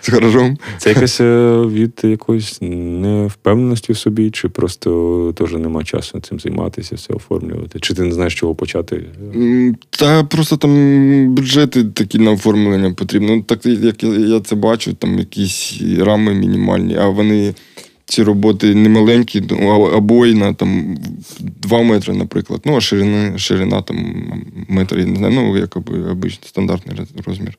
З 0.03 0.09
гаражом. 0.09 0.59
Це 0.79 0.89
якась 0.89 1.21
е, 1.21 1.61
від 1.67 2.01
якоїсь 2.03 2.59
невпевненості 2.61 3.93
в 3.93 3.97
собі, 3.97 4.31
чи 4.31 4.49
просто 4.49 5.33
теж 5.39 5.53
нема 5.53 5.85
часу 5.85 6.21
цим 6.21 6.41
займатися, 6.41 6.95
все 6.95 7.15
оформлювати? 7.15 7.81
Чи 7.81 7.95
ти 7.95 8.03
не 8.03 8.13
знаєш, 8.13 8.35
чого 8.35 8.55
почати? 8.55 9.05
Та 9.91 10.25
просто 10.25 10.57
там 10.57 11.35
бюджети 11.35 11.85
такі 11.85 12.19
на 12.19 12.31
оформлення 12.31 12.95
потрібно. 12.95 13.37
Ну, 13.37 13.43
так 13.43 13.67
як 13.67 14.03
я 14.05 14.41
це 14.41 14.57
бачу, 14.57 14.95
там 14.95 15.19
якісь 15.19 15.83
рами 15.99 16.35
мінімальні, 16.35 16.97
а 16.97 17.09
вони 17.09 17.55
ці 18.13 18.23
роботи 18.23 18.75
не 18.75 18.89
маленькі, 18.89 19.43
ну, 19.51 19.71
обойна 19.71 20.55
там 20.55 20.97
2 21.41 21.83
метри, 21.83 22.15
наприклад. 22.15 22.61
Ну, 22.65 22.77
а 22.77 22.81
ширина 22.81 23.39
ширина 23.39 23.83
там 23.83 23.97
метр, 24.69 24.99
я 24.99 25.05
не 25.05 25.17
знаю, 25.17 25.35
ну, 25.35 25.57
як 25.57 25.77
обичний 25.77 26.49
стандартний 26.49 26.97
розмір. 27.27 27.59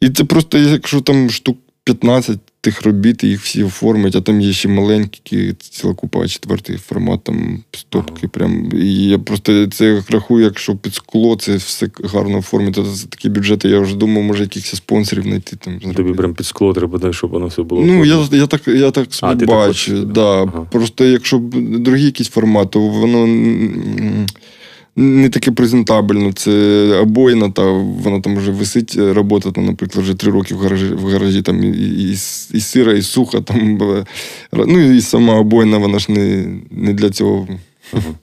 І 0.00 0.10
це 0.10 0.24
просто, 0.24 0.58
якщо 0.58 1.00
там 1.00 1.30
штук 1.30 1.58
15 1.84 2.38
тих 2.66 2.82
робіт, 2.82 3.24
їх 3.24 3.40
всі 3.40 3.62
оформить, 3.62 4.16
а 4.16 4.20
там 4.20 4.40
є 4.40 4.52
ще 4.52 4.68
маленькі, 4.68 5.54
ціла 5.58 5.94
купа 5.94 6.28
четвертий 6.28 6.76
формат, 6.76 7.24
там 7.24 7.62
стопки. 7.72 8.28
Прям. 8.28 8.70
І 8.74 9.08
я 9.08 9.18
просто 9.18 9.66
це 9.66 10.02
рахую, 10.10 10.44
якщо 10.44 10.76
під 10.76 10.94
скло 10.94 11.36
це 11.36 11.56
все 11.56 11.88
гарно 12.04 12.38
оформити, 12.38 12.82
то 12.82 12.92
це 12.92 13.06
такі 13.06 13.28
бюджети. 13.28 13.68
Я 13.68 13.80
вже 13.80 13.96
думав, 13.96 14.22
може 14.22 14.42
якихось 14.42 14.76
спонсорів 14.76 15.22
знайти. 15.22 15.56
Там, 15.56 15.80
Тобі 15.94 16.12
прям 16.12 16.34
під 16.34 16.46
скло 16.46 16.72
треба, 16.72 16.98
дай, 16.98 17.12
щоб 17.12 17.30
воно 17.30 17.46
все 17.46 17.62
було. 17.62 17.84
Ну, 17.84 18.04
я 18.04 18.28
я 18.32 18.46
так 18.46 18.68
я 18.68 18.90
так 18.90 19.08
а, 19.20 19.34
бачу. 19.34 19.92
Так 19.92 20.06
да. 20.06 20.42
Ага. 20.42 20.66
Просто 20.72 21.04
якщо 21.04 21.38
другі 21.78 22.04
якісь 22.04 22.28
формати, 22.28 22.70
то 22.70 22.80
воно 22.80 23.26
не 24.96 25.28
таке 25.28 25.50
презентабельно. 25.50 26.32
Це 26.32 26.52
обоїна, 27.02 27.50
та 27.50 27.62
вона 27.72 28.20
там 28.20 28.36
вже 28.36 28.50
висить, 28.50 28.94
е, 28.98 29.12
робота, 29.12 29.52
там, 29.52 29.64
наприклад, 29.66 30.04
вже 30.04 30.14
три 30.14 30.32
роки 30.32 30.54
в 30.54 30.58
гаражі 30.58 30.86
в 30.86 31.06
гаражі 31.06 31.42
там 31.42 31.64
і, 31.64 31.68
і, 31.68 32.10
і 32.52 32.60
сира, 32.60 32.92
і 32.92 33.02
суха. 33.02 33.40
Там, 33.40 33.80
Ну 34.52 34.94
і 34.94 35.00
сама 35.00 35.34
обоїна, 35.34 35.78
вона 35.78 35.98
ж 35.98 36.12
не 36.12 36.46
не 36.70 36.92
для 36.92 37.10
цього. 37.10 37.48
Ага. 37.92 38.14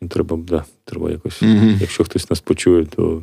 Ну, 0.00 0.08
треба, 0.08 0.38
да, 0.48 0.64
треба 0.84 1.10
якось. 1.10 1.42
Mm-hmm. 1.42 1.76
Якщо 1.80 2.04
хтось 2.04 2.30
нас 2.30 2.40
почує, 2.40 2.86
то 2.96 3.22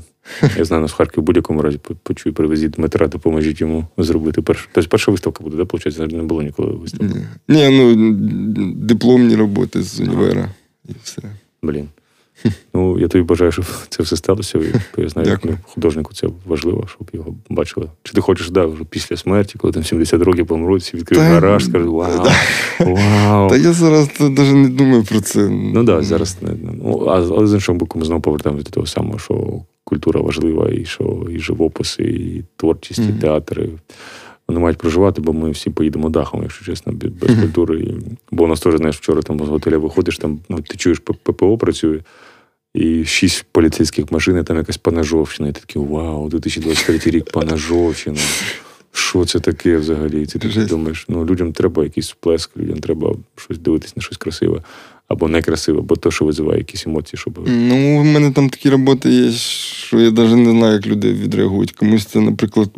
я 0.57 0.65
знаю, 0.65 0.81
нас 0.81 0.91
в 0.91 0.95
Харкові 0.95 1.21
в 1.21 1.25
будь-якому 1.25 1.61
разі 1.61 1.79
почує, 2.03 2.33
привезіть 2.33 2.71
Дмитра, 2.71 3.07
допоможіть 3.07 3.61
йому 3.61 3.87
зробити. 3.97 4.41
Перш... 4.41 4.69
Тобто 4.73 4.89
перша 4.89 5.11
виставка 5.11 5.43
буде, 5.43 5.57
да, 5.57 5.63
виходить? 5.63 6.13
Не 6.13 6.23
було 6.23 6.41
ніколи 6.41 6.71
виставки. 6.71 7.27
Ні, 7.47 7.69
ну 7.69 7.95
дипломні 8.73 9.35
роботи 9.35 9.83
з 9.83 9.99
універа 9.99 10.49
і 10.89 10.91
все. 11.03 11.21
Блін. 11.63 11.87
Ну, 12.73 12.99
я 12.99 13.07
тобі 13.07 13.23
бажаю, 13.23 13.51
щоб 13.51 13.65
це 13.89 14.03
все 14.03 14.17
сталося. 14.17 14.59
Я 14.97 15.09
знаю, 15.09 15.39
ну, 15.43 15.57
художнику 15.63 16.13
це 16.13 16.27
важливо, 16.45 16.87
щоб 16.87 17.09
його 17.13 17.35
бачили. 17.49 17.87
Чи 18.03 18.13
ти 18.13 18.21
хочеш, 18.21 18.49
да, 18.49 18.65
вже 18.65 18.83
після 18.83 19.17
смерті, 19.17 19.55
коли 19.57 19.73
там 19.73 19.83
70 19.83 20.21
років 20.21 20.47
помруть, 20.47 20.93
відкрив 20.93 21.21
гараж, 21.21 21.65
скажеш, 21.65 21.87
вау, 21.87 22.27
вау. 22.79 23.49
Та 23.49 23.57
я 23.57 23.73
зараз 23.73 24.09
навіть 24.19 24.53
не 24.53 24.69
думаю 24.69 25.03
про 25.03 25.21
це. 25.21 25.49
Ну 25.49 25.85
так, 25.85 26.03
зараз 26.03 26.37
не. 26.41 26.49
Ну, 26.83 27.05
але 27.07 27.47
з 27.47 27.53
іншого 27.53 27.77
боку, 27.77 27.99
ми 27.99 28.05
знову 28.05 28.21
повертаємося 28.21 28.65
до 28.65 28.71
того 28.71 28.85
самого, 28.85 29.19
що 29.19 29.61
культура 29.83 30.21
важлива, 30.21 30.69
і 30.69 30.85
що 30.85 31.27
і 31.31 31.39
живописи, 31.39 32.03
і 32.03 32.43
творчість, 32.55 33.01
і 33.09 33.21
театри. 33.21 33.69
Вони 34.47 34.59
мають 34.61 34.77
проживати, 34.77 35.21
бо 35.21 35.33
ми 35.33 35.51
всі 35.51 35.69
поїдемо 35.69 36.09
дахом, 36.09 36.41
якщо 36.43 36.65
чесно, 36.65 36.93
без 36.93 37.39
культури. 37.39 37.93
Бо 38.31 38.43
у 38.43 38.47
нас 38.47 38.59
теж, 38.59 38.77
знаєш, 38.77 38.97
вчора 38.97 39.21
там 39.21 39.45
з 39.45 39.49
готеля 39.49 39.77
виходиш, 39.77 40.17
там 40.17 40.39
ну, 40.49 40.61
ти 40.61 40.77
чуєш, 40.77 40.99
ППО 40.99 41.57
працює 41.57 41.99
і 42.73 43.05
шість 43.05 43.45
поліцейських 43.51 44.11
машин, 44.11 44.37
і 44.37 44.43
там 44.43 44.57
якась 44.57 44.77
Панажовщина. 44.77 45.49
І 45.49 45.51
ти 45.51 45.59
такий, 45.59 45.81
вау, 45.81 46.29
2023 46.29 47.11
рік 47.11 47.31
Панажовщина. 47.31 48.19
Що 48.93 49.25
це 49.25 49.39
таке 49.39 49.77
взагалі? 49.77 50.25
Ти 50.25 50.39
так 50.39 50.65
думаєш, 50.65 51.05
ну 51.07 51.25
людям 51.25 51.53
треба 51.53 51.83
якийсь 51.83 52.07
сплеск, 52.07 52.57
людям 52.57 52.79
треба 52.79 53.15
щось 53.35 53.57
дивитись 53.57 53.95
на 53.95 54.01
щось 54.01 54.17
красиве 54.17 54.61
або 55.11 55.27
некрасиве, 55.27 55.79
або 55.79 55.95
то, 55.95 56.11
що 56.11 56.25
визиває 56.25 56.57
якісь 56.57 56.87
емоції, 56.87 57.19
щоб. 57.19 57.39
Ну, 57.47 58.01
у 58.01 58.03
мене 58.03 58.31
там 58.31 58.49
такі 58.49 58.69
роботи 58.69 59.09
є, 59.09 59.31
що 59.31 59.99
я 59.99 60.11
навіть 60.11 60.35
не 60.35 60.51
знаю, 60.51 60.73
як 60.73 60.87
люди 60.87 61.13
відреагують. 61.13 61.71
Комусь 61.71 62.05
це, 62.05 62.19
наприклад, 62.19 62.69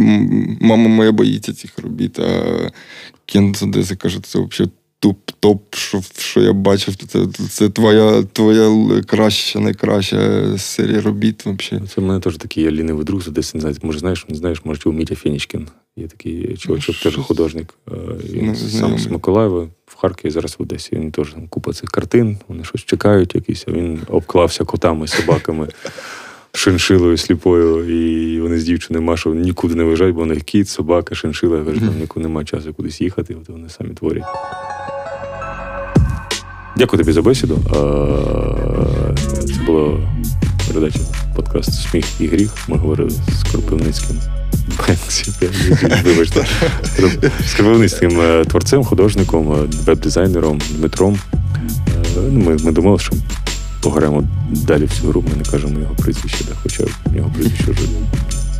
мама 0.61 0.89
моя 0.89 1.11
боїться 1.11 1.53
цих 1.53 1.79
робіт, 1.79 2.19
а 2.19 2.43
Кен 3.25 3.55
з 3.55 3.63
Одеси 3.63 3.95
каже, 3.95 4.19
це 4.23 4.39
взагалі 4.39 4.71
топ-топ, 5.03 5.59
що 5.71 6.01
що 6.17 6.41
я 6.41 6.53
бачив, 6.53 6.95
це 6.95 7.25
це 7.49 7.69
твоя 7.69 8.23
твоя 8.23 9.01
краща, 9.01 9.59
найкраща 9.59 10.43
серія 10.57 11.01
робіт. 11.01 11.45
Взагалі. 11.45 11.87
Це 11.87 12.01
в 12.01 12.03
мене 12.03 12.19
теж 12.19 12.37
такий 12.37 12.71
лінивий 12.71 13.05
друг, 13.05 13.29
десь 13.29 13.53
не 13.53 13.61
знаю, 13.61 13.75
може 13.81 13.99
знаєш, 13.99 14.25
не 14.29 14.35
знаєш, 14.35 14.61
може, 14.65 14.81
у 14.85 14.91
Мітя 14.91 15.15
Фенічкін. 15.15 15.67
Є 15.95 16.07
такий 16.07 16.57
чувачок, 16.57 16.95
теж 16.95 17.15
художник. 17.15 17.73
Е, 17.91 17.95
він 18.29 18.45
не, 18.45 18.55
сам 18.55 18.99
з 18.99 19.07
Миколаєва 19.07 19.67
в 19.85 19.95
Харкові, 19.95 20.31
зараз 20.31 20.55
в 20.59 20.61
Одесі. 20.61 20.95
Він 20.95 21.11
теж 21.11 21.33
там 21.33 21.47
купа 21.47 21.73
цих 21.73 21.89
картин, 21.89 22.37
вони 22.47 22.63
щось 22.63 22.81
чекають, 22.81 23.35
якісь, 23.35 23.65
а 23.67 23.71
він 23.71 23.99
обклався 24.07 24.63
котами, 24.63 25.07
собаками. 25.07 25.67
Шиншилою 26.55 27.17
сліпою, 27.17 27.89
і 27.89 28.41
вони 28.41 28.59
з 28.59 28.63
дівчиною 28.63 29.05
Машою 29.05 29.35
нікуди 29.35 29.75
не 29.75 29.83
виїжджають, 29.83 30.15
бо 30.15 30.21
вони 30.21 30.35
кіт, 30.35 30.69
собака, 30.69 31.15
шиншила. 31.15 31.57
Я 31.57 31.65
кажу, 31.65 31.79
там 31.79 31.95
нікуди 31.99 32.23
немає 32.23 32.45
часу 32.45 32.73
кудись 32.73 33.01
їхати, 33.01 33.35
от 33.41 33.49
вони 33.49 33.69
самі 33.69 33.93
творять. 33.93 34.23
Дякую 36.77 36.99
тобі 36.99 37.11
за 37.11 37.21
бесіду. 37.21 37.59
Це 39.47 39.63
була 39.65 39.97
передача 40.67 40.99
подкаст 41.35 41.73
Сміх 41.73 42.05
і 42.19 42.27
гріх. 42.27 42.55
Ми 42.67 42.77
говорили 42.77 43.09
з 43.09 43.51
Кропивницьким. 43.51 44.17
Вибачте, 46.03 46.45
з 47.47 47.53
Кропивницьким 47.53 48.21
е, 48.21 48.45
творцем, 48.45 48.83
художником, 48.83 49.53
е, 49.53 49.67
веб-дизайнером 49.85 50.61
Дмитром. 50.69 51.19
Е, 52.17 52.21
ми 52.31 52.57
ми 52.63 52.71
думали, 52.71 52.99
що 52.99 53.13
пограємо 53.81 54.23
далі 54.49 54.85
в 54.85 54.91
цю 54.91 55.07
гру, 55.07 55.21
ми 55.21 55.35
не 55.37 55.51
кажемо 55.51 55.79
його 55.79 55.95
прізвище, 55.95 56.45
хоча 56.63 56.83
його 57.15 57.31
прізвище 57.35 57.71
вже 57.71 57.87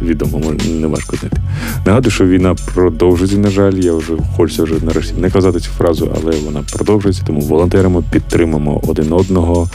відомо, 0.03 0.53
не 0.81 0.87
важко 0.87 1.15
знайти. 1.17 1.37
Нагадую, 1.85 2.11
що 2.11 2.25
війна 2.25 2.55
продовжується, 2.73 3.37
на 3.37 3.49
жаль, 3.49 3.73
я 3.73 3.93
вже 3.93 4.13
хочеться 4.37 4.63
вже 4.63 4.73
нарешті 4.85 5.13
не 5.17 5.29
казати 5.29 5.59
цю 5.59 5.69
фразу, 5.69 6.11
але 6.15 6.33
вона 6.45 6.63
продовжується, 6.73 7.23
тому 7.27 7.41
волонтеримо, 7.41 8.03
підтримуємо 8.11 8.81
один 8.87 9.13
одного. 9.13 9.69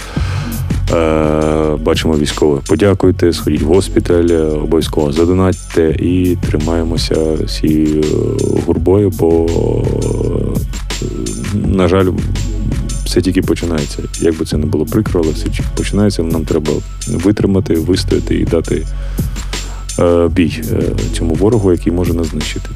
Е, 0.92 1.76
бачимо 1.76 2.18
військових. 2.18 2.62
Подякуйте, 2.62 3.32
сходіть 3.32 3.62
в 3.62 3.66
госпіталь, 3.66 4.28
обов'язково 4.62 5.12
задонатьте 5.12 5.90
і 5.90 6.36
тримаємося 6.50 7.16
всі 7.44 7.84
е, 7.84 8.04
гурбою, 8.66 9.10
бо, 9.10 9.46
на 11.54 11.88
жаль, 11.88 12.06
все 13.04 13.20
тільки 13.20 13.42
починається. 13.42 13.98
Як 14.20 14.38
би 14.38 14.44
це 14.44 14.56
не 14.56 14.66
було 14.66 14.84
прикро, 14.84 15.20
але 15.24 15.32
все 15.32 15.44
тільки 15.44 15.68
починається. 15.76 16.22
Нам 16.22 16.44
треба 16.44 16.72
витримати, 17.08 17.74
вистояти 17.74 18.34
і 18.34 18.44
дати 18.44 18.86
Е, 19.17 19.17
бій 20.28 20.62
е, 20.72 20.82
цьому 21.12 21.34
ворогу, 21.34 21.72
який 21.72 21.92
може 21.92 22.14
нас 22.14 22.26
знищити. 22.26 22.68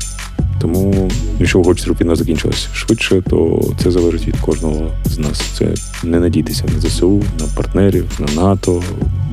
Тому, 0.61 1.11
якщо 1.39 1.63
хочете, 1.63 1.85
щоб 1.85 1.97
війна 2.01 2.17
закінчилася 2.17 2.69
швидше, 2.75 3.23
то 3.31 3.63
це 3.83 3.91
залежить 3.91 4.27
від 4.27 4.37
кожного 4.37 4.91
з 5.05 5.19
нас. 5.19 5.41
Це 5.59 5.75
не 6.05 6.21
надійтеся 6.21 6.65
на 6.75 6.81
ЗСУ, 6.81 7.23
на 7.41 7.47
партнерів, 7.57 8.11
на 8.19 8.43
НАТО. 8.43 8.83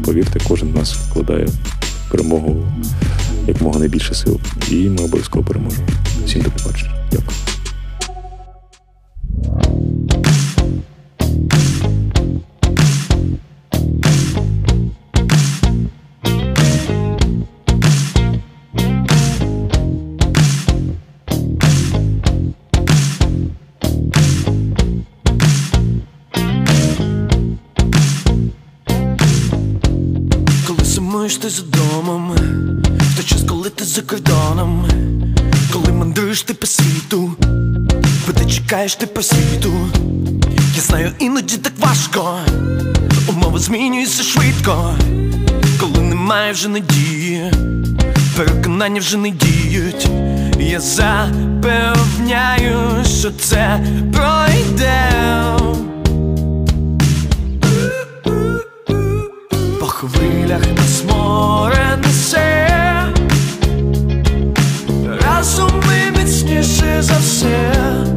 Повірте, 0.05 0.39
кожен 0.47 0.71
з 0.71 0.75
нас 0.75 0.93
вкладає 0.93 1.47
перемогу 2.11 2.67
якомога 3.47 3.79
найбільше 3.79 4.13
сил. 4.13 4.39
І 4.71 4.75
ми 4.75 5.03
обов'язково 5.03 5.45
переможемо. 5.45 5.87
Всім 6.25 6.41
до 6.41 6.49
побачення. 6.49 6.93
Дякую. 7.11 7.58
Ти 31.11 31.49
за 31.49 31.63
домом, 31.63 32.31
в 32.99 33.15
той 33.15 33.25
час, 33.25 33.43
коли 33.47 33.69
ти 33.69 33.85
за 33.85 34.01
кордоном, 34.01 34.85
коли 35.73 35.91
мандруєш 35.91 36.41
ти 36.41 36.53
по 36.53 36.67
світу, 36.67 37.31
бо 38.27 38.33
ти 38.33 38.45
чекаєш 38.45 38.95
ти 38.95 39.07
по 39.07 39.23
світу, 39.23 39.73
Я 40.75 40.81
знаю, 40.81 41.11
іноді 41.19 41.57
так 41.57 41.73
важко, 41.79 42.39
умови 43.27 43.59
змінюються 43.59 44.23
швидко, 44.23 44.93
коли 45.79 45.99
немає 45.99 46.53
вже 46.53 46.69
надії, 46.69 47.51
переконання 48.37 48.99
вже 48.99 49.17
не 49.17 49.29
діють. 49.29 50.09
Я 50.59 50.79
запевняю, 50.79 51.95
що 53.19 53.31
це 53.31 53.85
пройде. 54.13 55.11
По 59.79 59.85
хвилях 59.85 60.78
нас 61.29 61.69
море 61.69 61.97
несе 62.03 62.67
Разом 65.21 65.71
ми 65.87 66.19
міцніше 66.19 66.97
за 67.01 67.17
все. 67.17 68.08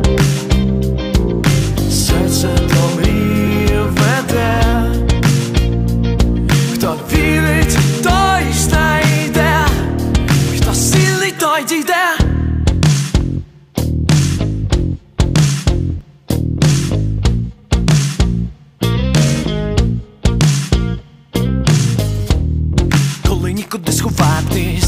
Нікуди 24.41 24.79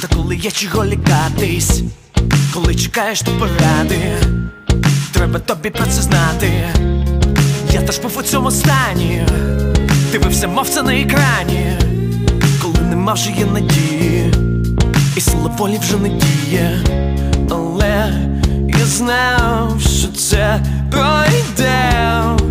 та 0.00 0.16
коли 0.16 0.36
є 0.36 0.50
чого 0.50 0.84
лякатись, 0.86 1.82
коли 2.54 2.74
чекаєш 2.74 3.20
ти 3.20 3.30
поради, 3.38 3.98
треба 5.12 5.38
тобі 5.38 5.70
про 5.70 5.86
це 5.86 6.02
знати. 6.02 6.50
Я 7.72 7.82
теж 7.82 7.98
був 7.98 8.18
у 8.18 8.22
цьому 8.22 8.50
стані, 8.50 9.26
дивився, 10.12 10.48
мов 10.48 10.68
це 10.68 10.82
на 10.82 10.94
екрані, 10.94 11.76
коли 12.62 12.80
нема 12.80 13.12
вже 13.12 13.30
є 13.30 13.46
надії, 13.46 14.32
і 15.16 15.20
сила 15.20 15.50
волі 15.58 15.78
вже 15.78 15.96
не 15.96 16.08
діє, 16.08 16.80
але 17.50 18.12
я 18.68 18.86
знав, 18.86 19.80
що 19.80 20.08
це 20.08 20.60
пройде. 20.90 22.45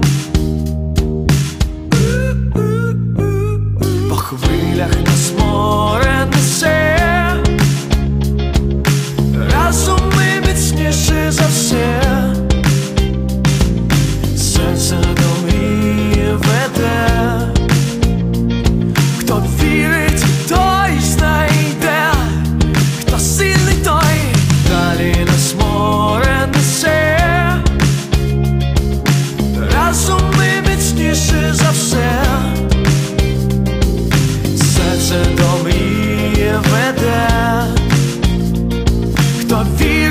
Хто 39.55 39.63
вірить, 39.63 40.04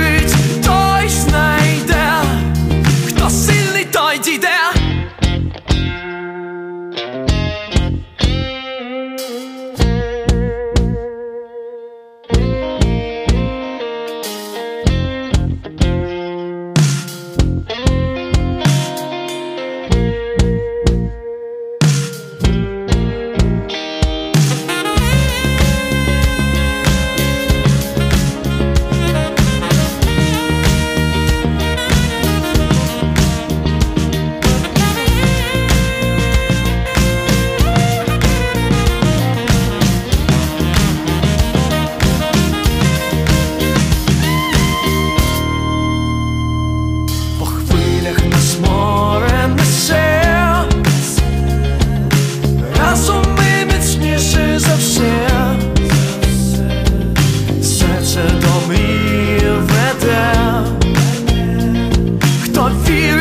хто 62.65 62.93
вірить, 62.93 63.14